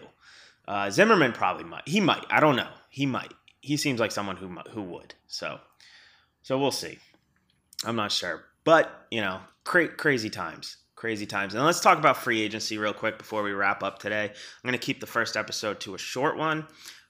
Uh, 0.66 0.90
Zimmerman 0.90 1.32
probably 1.32 1.64
might. 1.64 1.86
He 1.86 2.00
might. 2.00 2.24
I 2.30 2.40
don't 2.40 2.56
know. 2.56 2.70
He 2.88 3.04
might. 3.04 3.32
He 3.60 3.76
seems 3.76 4.00
like 4.00 4.12
someone 4.12 4.36
who 4.36 4.48
who 4.70 4.82
would. 4.82 5.14
So, 5.26 5.58
so 6.42 6.58
we'll 6.58 6.70
see. 6.70 6.98
I'm 7.84 7.96
not 7.96 8.12
sure, 8.12 8.44
but 8.64 9.06
you 9.10 9.20
know, 9.20 9.40
cra- 9.64 9.88
crazy 9.88 10.30
times, 10.30 10.76
crazy 10.94 11.26
times. 11.26 11.54
And 11.54 11.64
let's 11.64 11.80
talk 11.80 11.98
about 11.98 12.16
free 12.16 12.40
agency 12.40 12.78
real 12.78 12.94
quick 12.94 13.18
before 13.18 13.42
we 13.42 13.52
wrap 13.52 13.82
up 13.82 13.98
today. 13.98 14.24
I'm 14.26 14.62
going 14.68 14.72
to 14.72 14.78
keep 14.78 15.00
the 15.00 15.06
first 15.06 15.36
episode 15.36 15.80
to 15.80 15.94
a 15.94 15.98
short 15.98 16.38
one. 16.38 16.66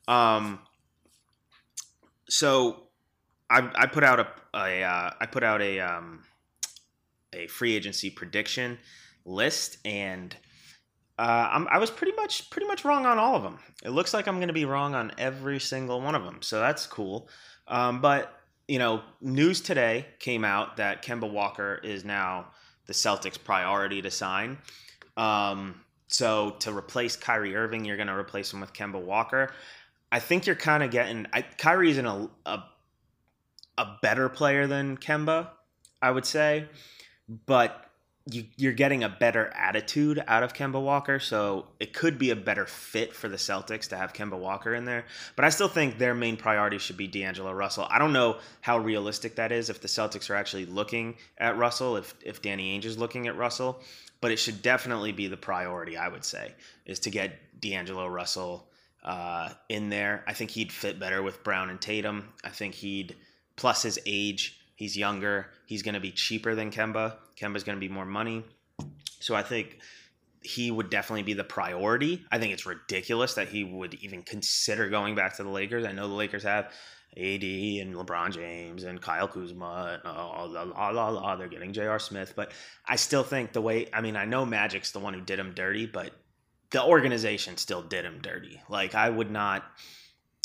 Um, 0.09 0.61
so 2.29 2.89
I, 3.51 3.71
I 3.75 3.87
put 3.87 4.05
out 4.05 4.21
a, 4.21 4.27
a 4.55 4.83
uh, 4.83 5.11
I 5.21 5.27
put 5.27 5.43
out 5.43 5.63
a 5.63 5.81
um, 5.81 6.23
a 7.33 7.47
free 7.47 7.75
agency 7.75 8.11
prediction 8.11 8.79
list, 9.25 9.79
and 9.85 10.35
uh, 11.19 11.65
i 11.71 11.79
was 11.79 11.91
pretty 11.91 12.15
much 12.15 12.51
pretty 12.51 12.67
much 12.67 12.85
wrong 12.85 13.07
on 13.07 13.19
all 13.19 13.37
of 13.37 13.43
them. 13.43 13.59
It 13.85 13.91
looks 13.91 14.15
like 14.15 14.27
I'm 14.27 14.37
going 14.37 14.49
to 14.49 14.55
be 14.55 14.65
wrong 14.65 14.95
on 14.95 15.13
every 15.19 15.61
single 15.61 16.01
one 16.01 16.15
of 16.15 16.25
them, 16.25 16.43
so 16.43 16.61
that's 16.61 16.87
cool. 16.87 17.29
Um, 17.69 18.01
but 18.01 18.33
you 18.69 18.79
know, 18.79 19.03
news 19.21 19.61
today 19.61 20.07
came 20.19 20.45
out 20.45 20.77
that 20.79 21.05
Kemba 21.05 21.31
Walker 21.31 21.81
is 21.85 22.05
now 22.05 22.49
the 22.87 22.93
Celtics' 22.93 23.43
priority 23.43 24.03
to 24.03 24.11
sign. 24.11 24.59
Um, 25.17 25.81
so 26.09 26.57
to 26.61 26.77
replace 26.77 27.17
Kyrie 27.17 27.57
Irving, 27.57 27.85
you're 27.85 27.97
going 27.97 28.09
to 28.09 28.17
replace 28.17 28.53
him 28.53 28.61
with 28.61 28.73
Kemba 28.73 29.01
Walker. 29.01 29.53
I 30.11 30.19
think 30.21 30.47
you're 30.47 30.57
kind 30.57 30.83
of 30.83 30.91
getting. 30.91 31.27
I, 31.33 31.43
Kyrie's 31.43 31.99
in 31.99 32.07
a, 32.07 32.29
a 32.45 32.65
a 33.79 33.97
better 34.01 34.29
player 34.29 34.67
than 34.67 34.97
Kemba, 34.97 35.49
I 36.01 36.11
would 36.11 36.25
say, 36.25 36.67
but 37.47 37.83
you, 38.29 38.45
you're 38.57 38.73
getting 38.73 39.05
a 39.05 39.09
better 39.09 39.53
attitude 39.55 40.23
out 40.27 40.43
of 40.43 40.53
Kemba 40.53 40.83
Walker, 40.83 41.21
so 41.21 41.67
it 41.79 41.93
could 41.93 42.19
be 42.19 42.31
a 42.31 42.37
better 42.37 42.67
fit 42.67 43.15
for 43.15 43.29
the 43.29 43.37
Celtics 43.37 43.89
to 43.89 43.97
have 43.97 44.13
Kemba 44.13 44.37
Walker 44.37 44.75
in 44.75 44.85
there. 44.85 45.05
But 45.37 45.45
I 45.45 45.51
still 45.51 45.69
think 45.69 45.99
their 45.99 46.15
main 46.15 46.37
priority 46.37 46.79
should 46.79 46.97
be 46.97 47.07
D'Angelo 47.07 47.53
Russell. 47.53 47.87
I 47.89 47.99
don't 47.99 48.13
know 48.13 48.39
how 48.63 48.79
realistic 48.79 49.37
that 49.37 49.53
is 49.53 49.71
if 49.71 49.81
the 49.81 49.89
Celtics 49.89 50.29
are 50.29 50.35
actually 50.35 50.67
looking 50.67 51.17
at 51.39 51.57
Russell, 51.57 51.97
if 51.97 52.15
if 52.23 52.43
Danny 52.43 52.77
Ainge 52.77 52.85
is 52.85 52.99
looking 52.99 53.29
at 53.29 53.37
Russell, 53.37 53.81
but 54.21 54.33
it 54.33 54.39
should 54.39 54.61
definitely 54.61 55.13
be 55.13 55.29
the 55.29 55.37
priority. 55.37 55.97
I 55.97 56.09
would 56.09 56.25
say 56.25 56.55
is 56.85 56.99
to 57.01 57.11
get 57.11 57.61
D'Angelo 57.61 58.09
Russell 58.09 58.69
uh, 59.07 59.51
in 59.71 59.89
there. 59.89 60.25
I 60.27 60.35
think 60.35 60.51
he'd 60.51 60.71
fit 60.71 61.01
better 61.01 61.23
with 61.23 61.43
Brown 61.43 61.71
and 61.71 61.81
Tatum. 61.81 62.35
I 62.45 62.51
think 62.51 62.75
he'd 62.75 63.17
plus 63.57 63.83
his 63.83 63.99
age 64.05 64.61
He's 64.77 64.95
younger. 64.97 65.49
He's 65.65 65.83
going 65.83 65.95
to 65.95 66.01
be 66.01 66.13
cheaper 66.13 66.55
than 66.55 66.71
Kemba. 66.71 67.17
Kemba's 67.41 67.65
going 67.65 67.77
to 67.77 67.81
be 67.81 67.93
more 67.93 68.05
money. 68.05 68.45
So 69.21 69.35
I 69.35 69.43
think 69.43 69.79
he 70.43 70.71
would 70.71 70.91
definitely 70.91 71.23
be 71.23 71.33
the 71.33 71.45
priority. 71.45 72.25
I 72.31 72.39
think 72.39 72.53
it's 72.53 72.67
ridiculous 72.67 73.35
that 73.35 73.49
he 73.49 73.65
would 73.65 73.95
even 73.95 74.23
consider 74.23 74.89
going 74.91 75.15
back 75.15 75.37
to 75.37 75.43
the 75.43 75.49
Lakers. 75.49 75.87
I 75.87 75.93
know 75.93 76.09
the 76.09 76.15
Lakers 76.15 76.43
have 76.43 76.67
AD 77.17 77.43
and 77.43 77.95
LeBron 77.95 78.33
James 78.33 78.85
and 78.85 79.01
Kyle 79.01 79.27
Kuzma. 79.27 79.99
And 80.05 80.13
all, 80.13 80.75
all, 80.77 81.19
all, 81.19 81.37
they're 81.39 81.49
getting 81.49 81.73
J.R. 81.73 81.99
Smith. 81.99 82.35
But 82.37 82.53
I 82.87 82.97
still 82.97 83.23
think 83.23 83.55
the 83.55 83.63
way, 83.63 83.89
I 83.95 84.03
mean, 84.03 84.15
I 84.15 84.27
know 84.27 84.45
Magic's 84.45 84.93
the 84.93 85.01
one 85.01 85.15
who 85.15 85.23
did 85.23 85.39
him 85.39 85.55
dirty, 85.55 85.87
but 85.87 86.13
the 86.77 86.85
organization 86.85 87.57
still 87.57 87.81
did 87.81 88.05
him 88.05 88.19
dirty. 88.21 88.61
Like, 88.69 88.95
I 88.95 89.09
would 89.09 89.31
not 89.31 89.65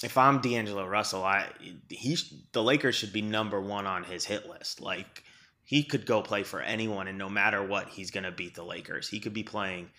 if 0.01 0.17
I'm 0.17 0.39
D'Angelo 0.39 0.87
Russell, 0.87 1.25
I 1.25 1.49
he 1.89 2.17
the 2.53 2.63
Lakers 2.63 2.95
should 2.95 3.11
be 3.11 3.21
number 3.21 3.59
one 3.59 3.85
on 3.85 4.05
his 4.05 4.23
hit 4.23 4.49
list. 4.49 4.79
Like 4.79 5.23
he 5.65 5.83
could 5.83 6.05
go 6.05 6.21
play 6.21 6.43
for 6.43 6.61
anyone, 6.61 7.09
and 7.09 7.17
no 7.17 7.29
matter 7.29 7.61
what, 7.61 7.89
he's 7.89 8.11
gonna 8.11 8.31
beat 8.31 8.55
the 8.55 8.63
Lakers. 8.63 9.09
He 9.09 9.19
could 9.19 9.33
be 9.33 9.43
playing, 9.43 9.89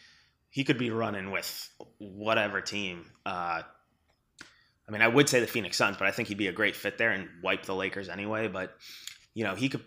he 0.49 0.65
could 0.65 0.79
be 0.79 0.89
running 0.89 1.31
with 1.31 1.71
whatever 1.99 2.63
team. 2.63 3.05
Uh, 3.27 3.61
I 4.89 4.91
mean, 4.91 5.03
I 5.03 5.09
would 5.09 5.29
say 5.29 5.39
the 5.39 5.47
Phoenix 5.47 5.77
Suns, 5.77 5.99
but 5.99 6.09
I 6.09 6.13
think 6.13 6.29
he'd 6.29 6.39
be 6.39 6.49
a 6.49 6.53
great 6.53 6.77
fit 6.77 6.97
there 6.97 7.11
and 7.11 7.29
wipe 7.43 7.67
the 7.67 7.75
Lakers 7.75 8.09
anyway. 8.09 8.49
But 8.49 8.75
you 9.35 9.45
know, 9.45 9.55
he 9.55 9.69
could 9.69 9.85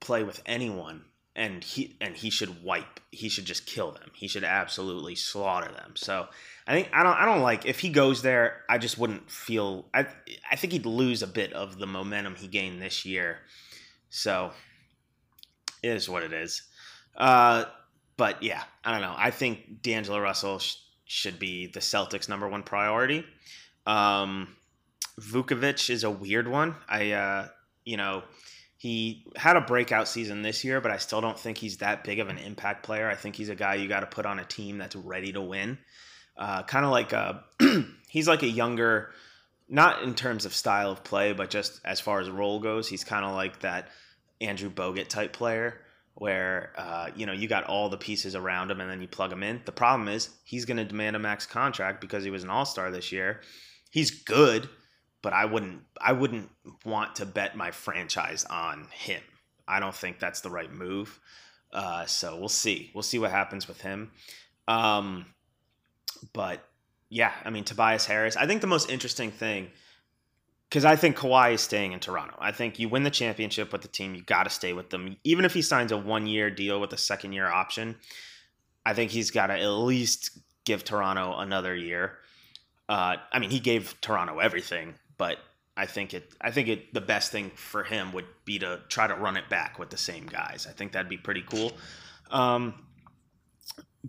play 0.00 0.24
with 0.24 0.42
anyone 0.44 1.04
and 1.36 1.64
he 1.64 1.96
and 2.00 2.16
he 2.16 2.30
should 2.30 2.62
wipe 2.62 3.00
he 3.10 3.28
should 3.28 3.44
just 3.44 3.66
kill 3.66 3.92
them. 3.92 4.10
He 4.14 4.28
should 4.28 4.44
absolutely 4.44 5.14
slaughter 5.14 5.72
them. 5.72 5.92
So 5.96 6.28
i 6.66 6.72
think 6.72 6.88
i 6.92 7.02
don't 7.02 7.16
i 7.16 7.24
don't 7.24 7.42
like 7.42 7.66
if 7.66 7.80
he 7.80 7.90
goes 7.90 8.22
there 8.22 8.62
i 8.70 8.78
just 8.78 8.96
wouldn't 8.96 9.30
feel 9.30 9.84
i 9.92 10.06
i 10.50 10.56
think 10.56 10.72
he'd 10.72 10.86
lose 10.86 11.22
a 11.22 11.26
bit 11.26 11.52
of 11.52 11.78
the 11.78 11.86
momentum 11.86 12.34
he 12.34 12.46
gained 12.46 12.80
this 12.80 13.04
year. 13.04 13.38
So 14.10 14.52
it 15.82 15.90
is 15.90 16.08
what 16.08 16.22
it 16.22 16.32
is. 16.32 16.62
Uh 17.16 17.64
but 18.16 18.42
yeah 18.42 18.62
i 18.84 18.92
don't 18.92 19.00
know. 19.02 19.14
I 19.16 19.30
think 19.30 19.82
d'angelo 19.82 20.20
russell 20.20 20.58
sh- 20.60 20.76
should 21.04 21.38
be 21.38 21.66
the 21.66 21.80
celtics 21.80 22.28
number 22.28 22.48
one 22.48 22.62
priority. 22.62 23.24
Um 23.86 24.54
vucevic 25.20 25.90
is 25.90 26.04
a 26.04 26.10
weird 26.10 26.46
one. 26.48 26.76
I 26.88 27.10
uh 27.12 27.48
you 27.84 27.96
know 27.96 28.22
he 28.84 29.24
had 29.34 29.56
a 29.56 29.62
breakout 29.62 30.06
season 30.08 30.42
this 30.42 30.62
year, 30.62 30.78
but 30.78 30.90
I 30.90 30.98
still 30.98 31.22
don't 31.22 31.38
think 31.38 31.56
he's 31.56 31.78
that 31.78 32.04
big 32.04 32.20
of 32.20 32.28
an 32.28 32.36
impact 32.36 32.82
player. 32.82 33.08
I 33.08 33.14
think 33.14 33.34
he's 33.34 33.48
a 33.48 33.54
guy 33.54 33.76
you 33.76 33.88
got 33.88 34.00
to 34.00 34.06
put 34.06 34.26
on 34.26 34.38
a 34.38 34.44
team 34.44 34.76
that's 34.76 34.94
ready 34.94 35.32
to 35.32 35.40
win. 35.40 35.78
Uh, 36.36 36.64
kind 36.64 36.84
of 36.84 36.90
like 36.90 37.14
a, 37.14 37.42
he's 38.10 38.28
like 38.28 38.42
a 38.42 38.46
younger, 38.46 39.08
not 39.70 40.02
in 40.02 40.14
terms 40.14 40.44
of 40.44 40.52
style 40.52 40.90
of 40.90 41.02
play, 41.02 41.32
but 41.32 41.48
just 41.48 41.80
as 41.82 41.98
far 41.98 42.20
as 42.20 42.28
role 42.28 42.60
goes, 42.60 42.86
he's 42.86 43.04
kind 43.04 43.24
of 43.24 43.32
like 43.32 43.60
that 43.60 43.88
Andrew 44.42 44.68
Bogut 44.68 45.08
type 45.08 45.32
player 45.32 45.80
where 46.16 46.74
uh, 46.76 47.08
you 47.16 47.24
know 47.24 47.32
you 47.32 47.48
got 47.48 47.64
all 47.64 47.88
the 47.88 47.96
pieces 47.96 48.34
around 48.34 48.70
him 48.70 48.82
and 48.82 48.90
then 48.90 49.00
you 49.00 49.08
plug 49.08 49.32
him 49.32 49.42
in. 49.42 49.62
The 49.64 49.72
problem 49.72 50.08
is 50.08 50.28
he's 50.44 50.66
going 50.66 50.76
to 50.76 50.84
demand 50.84 51.16
a 51.16 51.18
max 51.18 51.46
contract 51.46 52.02
because 52.02 52.22
he 52.22 52.28
was 52.28 52.44
an 52.44 52.50
All 52.50 52.66
Star 52.66 52.90
this 52.90 53.12
year. 53.12 53.40
He's 53.90 54.10
good 54.10 54.68
but 55.24 55.32
I 55.32 55.46
wouldn't 55.46 55.80
I 55.98 56.12
wouldn't 56.12 56.50
want 56.84 57.16
to 57.16 57.26
bet 57.26 57.56
my 57.56 57.70
franchise 57.70 58.44
on 58.44 58.86
him. 58.92 59.22
I 59.66 59.80
don't 59.80 59.94
think 59.94 60.20
that's 60.20 60.42
the 60.42 60.50
right 60.50 60.70
move. 60.70 61.18
Uh, 61.72 62.04
so 62.04 62.36
we'll 62.36 62.50
see. 62.50 62.90
We'll 62.94 63.02
see 63.02 63.18
what 63.18 63.30
happens 63.30 63.66
with 63.66 63.80
him. 63.80 64.12
Um, 64.68 65.24
but 66.34 66.62
yeah, 67.08 67.32
I 67.42 67.48
mean 67.48 67.64
Tobias 67.64 68.04
Harris. 68.04 68.36
I 68.36 68.46
think 68.46 68.60
the 68.60 68.66
most 68.66 68.90
interesting 68.90 69.30
thing 69.30 69.70
because 70.68 70.84
I 70.84 70.94
think 70.94 71.16
Kawhi 71.16 71.54
is 71.54 71.62
staying 71.62 71.92
in 71.92 72.00
Toronto. 72.00 72.36
I 72.38 72.52
think 72.52 72.78
you 72.78 72.90
win 72.90 73.02
the 73.02 73.10
championship 73.10 73.72
with 73.72 73.80
the 73.80 73.88
team, 73.88 74.14
you 74.14 74.22
got 74.22 74.42
to 74.42 74.50
stay 74.50 74.74
with 74.74 74.90
them. 74.90 75.16
Even 75.24 75.46
if 75.46 75.54
he 75.54 75.62
signs 75.62 75.90
a 75.90 75.96
one 75.96 76.26
year 76.26 76.50
deal 76.50 76.80
with 76.80 76.92
a 76.92 76.98
second 76.98 77.32
year 77.32 77.46
option, 77.46 77.96
I 78.84 78.92
think 78.92 79.10
he's 79.10 79.30
got 79.30 79.46
to 79.46 79.54
at 79.54 79.70
least 79.70 80.38
give 80.66 80.84
Toronto 80.84 81.38
another 81.38 81.74
year. 81.74 82.18
Uh, 82.88 83.16
I 83.32 83.38
mean, 83.38 83.50
he 83.50 83.60
gave 83.60 83.98
Toronto 84.02 84.40
everything 84.40 84.94
but 85.16 85.38
I 85.76 85.86
think 85.86 86.14
it 86.14 86.32
I 86.40 86.50
think 86.50 86.68
it 86.68 86.94
the 86.94 87.00
best 87.00 87.32
thing 87.32 87.50
for 87.50 87.82
him 87.82 88.12
would 88.12 88.26
be 88.44 88.58
to 88.60 88.80
try 88.88 89.06
to 89.06 89.14
run 89.14 89.36
it 89.36 89.48
back 89.48 89.78
with 89.78 89.90
the 89.90 89.96
same 89.96 90.26
guys. 90.26 90.66
I 90.68 90.72
think 90.72 90.92
that'd 90.92 91.08
be 91.08 91.16
pretty 91.16 91.42
cool. 91.42 91.72
Um, 92.30 92.74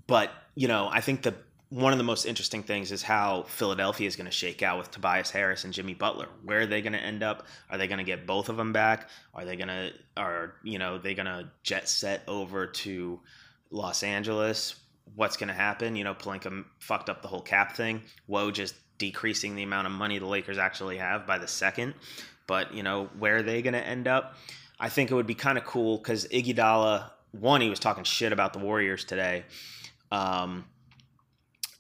but 0.07 0.31
you 0.55 0.67
know, 0.67 0.88
I 0.91 1.01
think 1.01 1.24
the 1.24 1.33
one 1.69 1.91
of 1.91 1.97
the 1.97 2.03
most 2.03 2.25
interesting 2.25 2.62
things 2.62 2.91
is 2.91 3.01
how 3.01 3.43
Philadelphia 3.43 4.07
is 4.07 4.15
going 4.15 4.27
to 4.27 4.31
shake 4.31 4.62
out 4.62 4.77
with 4.77 4.91
Tobias 4.91 5.31
Harris 5.31 5.63
and 5.63 5.74
Jimmy 5.74 5.95
Butler. 5.95 6.27
Where 6.43 6.62
are 6.62 6.65
they 6.67 6.81
going 6.81 6.93
to 6.93 7.00
end 7.00 7.24
up? 7.24 7.47
Are 7.69 7.77
they 7.77 7.88
going 7.88 7.97
to 7.97 8.03
get 8.03 8.27
both 8.27 8.50
of 8.50 8.57
them 8.57 8.71
back? 8.71 9.09
Are 9.33 9.43
they 9.43 9.55
going 9.55 9.69
to 9.69 9.91
are 10.15 10.55
you 10.63 10.77
know 10.77 10.97
they 10.97 11.15
going 11.15 11.25
to 11.25 11.50
jet 11.63 11.89
set 11.89 12.21
over 12.27 12.67
to 12.67 13.19
Los 13.71 14.03
Angeles? 14.03 14.75
What's 15.15 15.38
going 15.38 15.47
to 15.47 15.53
happen? 15.53 15.95
You 15.95 16.03
know, 16.03 16.13
Pelinka 16.13 16.65
fucked 16.79 17.09
up 17.09 17.21
the 17.21 17.27
whole 17.27 17.41
cap 17.41 17.75
thing. 17.75 18.03
Woj 18.29 18.53
just 18.53 18.75
decreasing 18.97 19.55
the 19.55 19.63
amount 19.63 19.87
of 19.87 19.93
money 19.93 20.19
the 20.19 20.25
Lakers 20.25 20.57
actually 20.57 20.97
have 20.97 21.25
by 21.27 21.37
the 21.37 21.47
second. 21.47 21.93
But, 22.47 22.73
you 22.73 22.83
know, 22.83 23.09
where 23.17 23.37
are 23.37 23.43
they 23.43 23.61
going 23.61 23.73
to 23.73 23.85
end 23.85 24.07
up? 24.07 24.35
I 24.79 24.89
think 24.89 25.11
it 25.11 25.15
would 25.15 25.27
be 25.27 25.35
kind 25.35 25.57
of 25.57 25.65
cool 25.65 25.97
because 25.97 26.27
Iguodala, 26.27 27.11
one, 27.31 27.61
he 27.61 27.69
was 27.69 27.79
talking 27.79 28.03
shit 28.03 28.31
about 28.31 28.53
the 28.53 28.59
Warriors 28.59 29.03
today. 29.03 29.45
Um, 30.11 30.65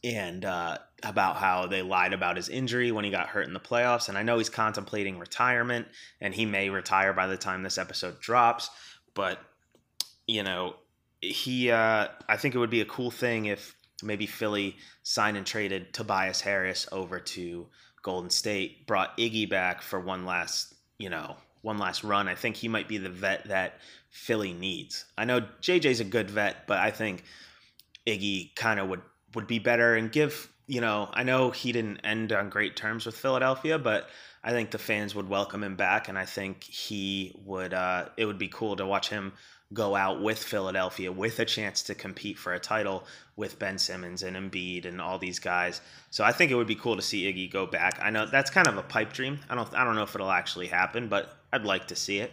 and 0.03 0.45
uh, 0.45 0.77
about 1.03 1.35
how 1.35 1.65
they 1.65 1.81
lied 1.81 2.13
about 2.13 2.35
his 2.35 2.49
injury 2.49 2.91
when 2.91 3.03
he 3.05 3.11
got 3.11 3.27
hurt 3.27 3.47
in 3.47 3.53
the 3.53 3.59
playoffs. 3.59 4.07
And 4.07 4.17
I 4.17 4.23
know 4.23 4.37
he's 4.37 4.49
contemplating 4.49 5.17
retirement, 5.19 5.87
and 6.21 6.33
he 6.33 6.45
may 6.45 6.69
retire 6.69 7.13
by 7.13 7.27
the 7.27 7.37
time 7.37 7.63
this 7.63 7.77
episode 7.77 8.19
drops. 8.19 8.69
But 9.13 9.39
you 10.27 10.43
know, 10.43 10.75
he, 11.21 11.71
uh, 11.71 12.07
I 12.27 12.37
think 12.37 12.55
it 12.55 12.57
would 12.57 12.69
be 12.69 12.81
a 12.81 12.85
cool 12.85 13.11
thing 13.11 13.45
if 13.45 13.75
maybe 14.03 14.25
Philly 14.25 14.77
signed 15.03 15.37
and 15.37 15.45
traded 15.45 15.93
Tobias 15.93 16.41
Harris 16.41 16.87
over 16.91 17.19
to 17.19 17.67
Golden 18.01 18.29
State, 18.29 18.85
brought 18.87 19.17
Iggy 19.17 19.49
back 19.49 19.81
for 19.81 19.99
one 19.99 20.25
last, 20.25 20.73
you 20.97 21.09
know, 21.09 21.35
one 21.61 21.77
last 21.77 22.03
run. 22.03 22.27
I 22.27 22.35
think 22.35 22.55
he 22.55 22.67
might 22.67 22.87
be 22.87 22.97
the 22.97 23.09
vet 23.09 23.47
that 23.47 23.79
Philly 24.09 24.53
needs. 24.53 25.05
I 25.17 25.25
know 25.25 25.41
JJ's 25.61 25.99
a 25.99 26.05
good 26.05 26.29
vet, 26.29 26.67
but 26.67 26.77
I 26.77 26.91
think 26.91 27.23
Iggy 28.05 28.55
kind 28.55 28.79
of 28.79 28.89
would 28.89 29.01
would 29.33 29.47
be 29.47 29.59
better 29.59 29.95
and 29.95 30.11
give 30.11 30.49
you 30.67 30.81
know, 30.81 31.09
I 31.13 31.23
know 31.23 31.51
he 31.51 31.71
didn't 31.71 31.99
end 32.03 32.31
on 32.31 32.49
great 32.49 32.75
terms 32.75 33.05
with 33.05 33.15
Philadelphia, 33.15 33.77
but 33.77 34.09
I 34.43 34.51
think 34.51 34.71
the 34.71 34.77
fans 34.77 35.13
would 35.15 35.29
welcome 35.29 35.63
him 35.63 35.75
back, 35.75 36.07
and 36.07 36.17
I 36.17 36.25
think 36.25 36.63
he 36.63 37.33
would. 37.45 37.73
Uh, 37.73 38.09
it 38.17 38.25
would 38.25 38.37
be 38.37 38.47
cool 38.47 38.75
to 38.75 38.85
watch 38.85 39.09
him 39.09 39.33
go 39.75 39.95
out 39.95 40.23
with 40.23 40.41
Philadelphia 40.41 41.11
with 41.11 41.37
a 41.39 41.45
chance 41.45 41.83
to 41.83 41.93
compete 41.93 42.39
for 42.39 42.53
a 42.53 42.59
title 42.59 43.05
with 43.35 43.59
Ben 43.59 43.77
Simmons 43.77 44.23
and 44.23 44.35
Embiid 44.35 44.85
and 44.85 44.99
all 44.99 45.19
these 45.19 45.37
guys. 45.37 45.81
So 46.09 46.23
I 46.23 46.31
think 46.31 46.49
it 46.49 46.55
would 46.55 46.65
be 46.65 46.75
cool 46.75 46.95
to 46.95 47.01
see 47.01 47.31
Iggy 47.31 47.51
go 47.51 47.67
back. 47.67 47.99
I 48.01 48.09
know 48.09 48.25
that's 48.25 48.49
kind 48.49 48.67
of 48.67 48.77
a 48.77 48.83
pipe 48.83 49.13
dream. 49.13 49.39
I 49.49 49.55
don't 49.55 49.71
I 49.75 49.83
don't 49.83 49.95
know 49.95 50.03
if 50.03 50.15
it'll 50.15 50.31
actually 50.31 50.67
happen, 50.67 51.09
but 51.09 51.37
I'd 51.53 51.65
like 51.65 51.89
to 51.89 51.95
see 51.95 52.19
it. 52.19 52.31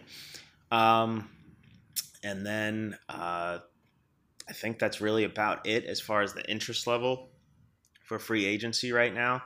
Um, 0.71 1.29
and 2.25 2.47
then 2.47 2.97
uh, 3.09 3.59
I 4.49 4.53
think 4.53 4.79
that's 4.79 5.01
really 5.01 5.25
about 5.25 5.67
it 5.67 5.85
as 5.85 6.01
far 6.01 6.23
as 6.23 6.33
the 6.33 6.49
interest 6.51 6.87
level 6.87 7.29
for 8.05 8.19
free 8.19 8.47
agency 8.47 8.93
right 8.93 9.13
now. 9.13 9.43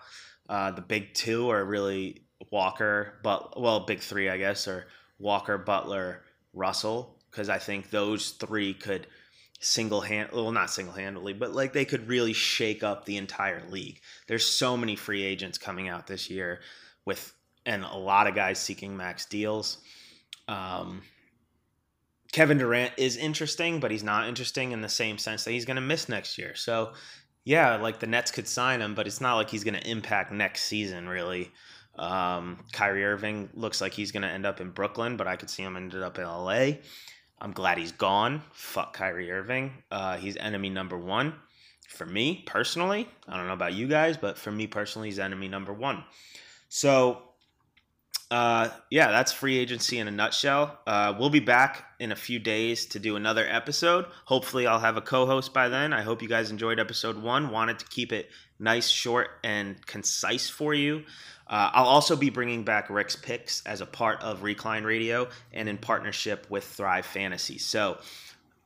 Uh, 0.49 0.71
the 0.71 0.83
big 0.83 1.15
two 1.15 1.51
are 1.51 1.65
really 1.65 2.23
Walker, 2.51 3.15
but 3.23 3.61
well, 3.61 3.81
big 3.81 4.01
three, 4.01 4.29
I 4.29 4.37
guess, 4.37 4.69
are 4.69 4.87
Walker, 5.19 5.59
Butler, 5.59 6.23
Russell, 6.53 7.16
because 7.37 7.51
I 7.51 7.59
think 7.59 7.91
those 7.91 8.31
three 8.31 8.73
could 8.73 9.07
single 9.61 10.01
hand 10.01 10.31
well 10.33 10.53
not 10.53 10.71
single 10.71 10.95
handedly 10.95 11.33
but 11.33 11.53
like 11.53 11.73
they 11.73 11.85
could 11.85 12.09
really 12.09 12.33
shake 12.33 12.83
up 12.83 13.05
the 13.05 13.17
entire 13.17 13.63
league 13.71 14.01
there's 14.27 14.45
so 14.45 14.77
many 14.77 14.97
free 14.97 15.23
agents 15.23 15.59
coming 15.59 15.89
out 15.89 16.07
this 16.07 16.31
year 16.31 16.61
with 17.05 17.35
and 17.65 17.83
a 17.85 17.97
lot 17.97 18.27
of 18.27 18.35
guys 18.35 18.59
seeking 18.59 18.97
max 18.97 19.27
deals 19.27 19.79
um, 20.49 21.03
Kevin 22.33 22.59
Durant 22.59 22.93
is 22.99 23.17
interesting, 23.17 23.81
but 23.81 23.91
he's 23.91 24.05
not 24.05 24.29
interesting 24.29 24.73
in 24.73 24.81
the 24.81 24.89
same 24.89 25.19
sense 25.19 25.45
that 25.45 25.53
he's 25.53 25.65
going 25.65 25.77
to 25.77 25.81
miss 25.81 26.09
next 26.09 26.39
year. 26.39 26.55
So, 26.55 26.93
yeah, 27.45 27.77
like 27.77 27.99
the 27.99 28.07
Nets 28.07 28.31
could 28.31 28.47
sign 28.47 28.81
him, 28.81 28.95
but 28.95 29.07
it's 29.07 29.21
not 29.21 29.37
like 29.37 29.49
he's 29.49 29.65
going 29.65 29.75
to 29.75 29.91
impact 29.91 30.33
next 30.33 30.65
season 30.65 31.09
really. 31.09 31.51
Um, 31.99 32.59
Kyrie 32.73 33.05
Irving 33.05 33.49
looks 33.55 33.81
like 33.81 33.95
he's 33.95 34.13
going 34.13 34.23
to 34.23 34.29
end 34.29 34.45
up 34.45 34.61
in 34.61 34.71
Brooklyn, 34.71 35.17
but 35.17 35.27
I 35.27 35.37
could 35.37 35.49
see 35.49 35.63
him 35.63 35.77
ended 35.77 36.03
up 36.03 36.19
in 36.19 36.25
LA. 36.25 36.73
I'm 37.39 37.53
glad 37.53 37.79
he's 37.79 37.93
gone. 37.93 38.43
Fuck 38.53 38.95
Kyrie 38.95 39.31
Irving. 39.31 39.73
Uh, 39.91 40.17
he's 40.17 40.37
enemy 40.37 40.71
number 40.71 40.97
one 40.97 41.35
for 41.89 42.07
me 42.07 42.43
personally. 42.47 43.09
I 43.29 43.37
don't 43.37 43.47
know 43.47 43.53
about 43.53 43.75
you 43.75 43.87
guys, 43.89 44.17
but 44.17 44.39
for 44.39 44.51
me 44.51 44.67
personally, 44.67 45.09
he's 45.09 45.19
enemy 45.19 45.49
number 45.49 45.73
one. 45.73 46.05
So 46.69 47.23
uh, 48.31 48.69
yeah, 48.91 49.13
that's 49.13 49.33
free 49.33 49.57
agency 49.57 49.99
in 49.99 50.09
a 50.09 50.11
nutshell. 50.11 50.79
Uh, 50.87 51.15
we'll 51.19 51.31
be 51.31 51.41
back 51.41 51.85
in 52.01 52.11
a 52.11 52.17
few 52.17 52.39
days 52.39 52.87
to 52.87 52.99
do 52.99 53.15
another 53.15 53.47
episode. 53.49 54.07
Hopefully, 54.25 54.67
I'll 54.67 54.81
have 54.81 54.97
a 54.97 55.01
co 55.01 55.27
host 55.27 55.55
by 55.55 55.69
then. 55.69 55.93
I 55.93 56.03
hope 56.03 56.23
you 56.23 56.29
guys 56.29 56.51
enjoyed 56.51 56.81
episode 56.81 57.17
one. 57.23 57.51
Wanted 57.51 57.79
to 57.79 57.87
keep 57.87 58.13
it 58.13 58.31
nice, 58.59 58.89
short, 58.89 59.29
and 59.45 59.85
concise 59.87 60.51
for 60.51 60.75
you. 60.75 61.05
Uh, 61.47 61.71
I'll 61.73 61.87
also 61.87 62.17
be 62.17 62.31
bringing 62.31 62.65
back 62.65 62.91
Rick's 62.91 63.15
Picks 63.15 63.63
as 63.65 63.81
a 63.81 63.87
part 63.87 64.21
of 64.23 64.43
Recline 64.43 64.83
Radio 64.83 65.29
and 65.53 65.69
in 65.69 65.79
partnership 65.79 66.49
with 66.51 66.65
Thrive 66.65 67.07
Fantasy. 67.07 67.59
So 67.59 67.99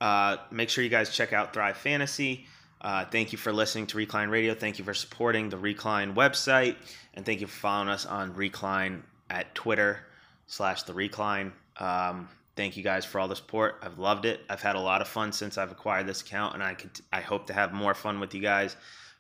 uh, 0.01 0.39
make 0.51 0.71
sure 0.71 0.83
you 0.83 0.89
guys 0.89 1.15
check 1.15 1.35
out 1.35 1.53
Thrive 1.53 1.77
Fantasy. 1.77 2.47
Uh, 2.81 3.05
thank 3.05 3.33
you 3.33 3.37
for 3.37 3.53
listening 3.53 3.87
to 3.89 3.99
Recline 3.99 4.31
Radio. 4.31 4.55
Thank 4.55 4.79
you 4.79 4.85
for 4.87 4.95
supporting 4.95 5.51
the 5.51 5.59
Recline 5.59 6.15
website. 6.15 6.77
And 7.13 7.27
thank 7.27 7.43
you 7.43 7.47
for 7.47 7.59
following 7.59 7.91
us 7.91 8.07
on 8.07 8.33
Recline 8.33 9.03
at 9.31 9.55
Twitter 9.55 10.01
slash 10.47 10.83
the 10.83 10.93
recline. 10.93 11.53
Um, 11.79 12.29
thank 12.57 12.77
you 12.77 12.83
guys 12.83 13.05
for 13.05 13.21
all 13.21 13.29
the 13.29 13.37
support. 13.37 13.77
I've 13.83 13.99
loved 13.99 14.27
it. 14.27 14.41
I've 14.51 14.61
had 14.61 14.77
a 14.77 14.81
lot 14.81 15.01
of 15.01 15.09
fun 15.09 15.33
since 15.33 15.57
I've 15.57 15.73
acquired 15.73 16.07
this 16.07 16.21
account, 16.21 16.55
and 16.55 16.63
I 16.63 16.75
could 16.75 16.91
I 17.13 17.21
hope 17.21 17.47
to 17.47 17.53
have 17.53 17.73
more 17.73 17.95
fun 17.95 18.21
with 18.21 18.35
you 18.35 18.43
guys. 18.43 18.77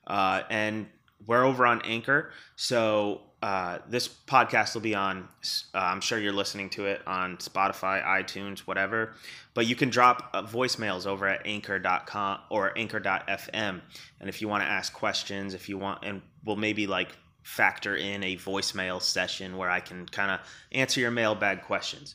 Uh, 0.07 0.43
and 0.50 0.87
we're 1.26 1.45
over 1.45 1.64
on 1.67 1.83
Anchor, 1.83 2.33
so 2.57 3.23
uh, 3.43 3.79
this 3.88 4.09
podcast 4.09 4.75
will 4.75 4.83
be 4.83 4.95
on. 4.95 5.29
Uh, 5.75 5.79
I'm 5.79 6.01
sure 6.01 6.18
you're 6.18 6.33
listening 6.33 6.68
to 6.70 6.87
it 6.87 7.01
on 7.07 7.37
Spotify, 7.37 8.05
iTunes, 8.05 8.61
whatever. 8.61 9.14
But 9.55 9.66
you 9.66 9.77
can 9.77 9.90
drop 9.90 10.31
uh, 10.35 10.42
voicemails 10.42 11.07
over 11.07 11.27
at 11.27 11.46
Anchor.com 11.46 12.40
or 12.51 12.77
Anchor.fm, 12.77 13.81
and 14.20 14.29
if 14.29 14.42
you 14.42 14.49
want 14.49 14.64
to 14.64 14.68
ask 14.68 14.92
questions, 14.92 15.55
if 15.55 15.68
you 15.68 15.79
want, 15.79 16.01
and 16.05 16.23
we'll 16.44 16.57
maybe 16.57 16.87
like 16.87 17.16
factor 17.42 17.96
in 17.96 18.22
a 18.22 18.37
voicemail 18.37 19.00
session 19.00 19.57
where 19.57 19.70
I 19.70 19.81
can 19.81 20.07
kind 20.07 20.31
of 20.31 20.40
answer 20.72 21.00
your 21.00 21.11
mailbag 21.11 21.62
questions. 21.62 22.14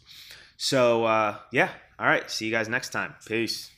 So, 0.57 1.05
uh, 1.05 1.37
yeah. 1.51 1.69
All 1.99 2.07
right. 2.07 2.29
See 2.29 2.45
you 2.45 2.51
guys 2.51 2.69
next 2.69 2.89
time. 2.89 3.15
Peace. 3.25 3.71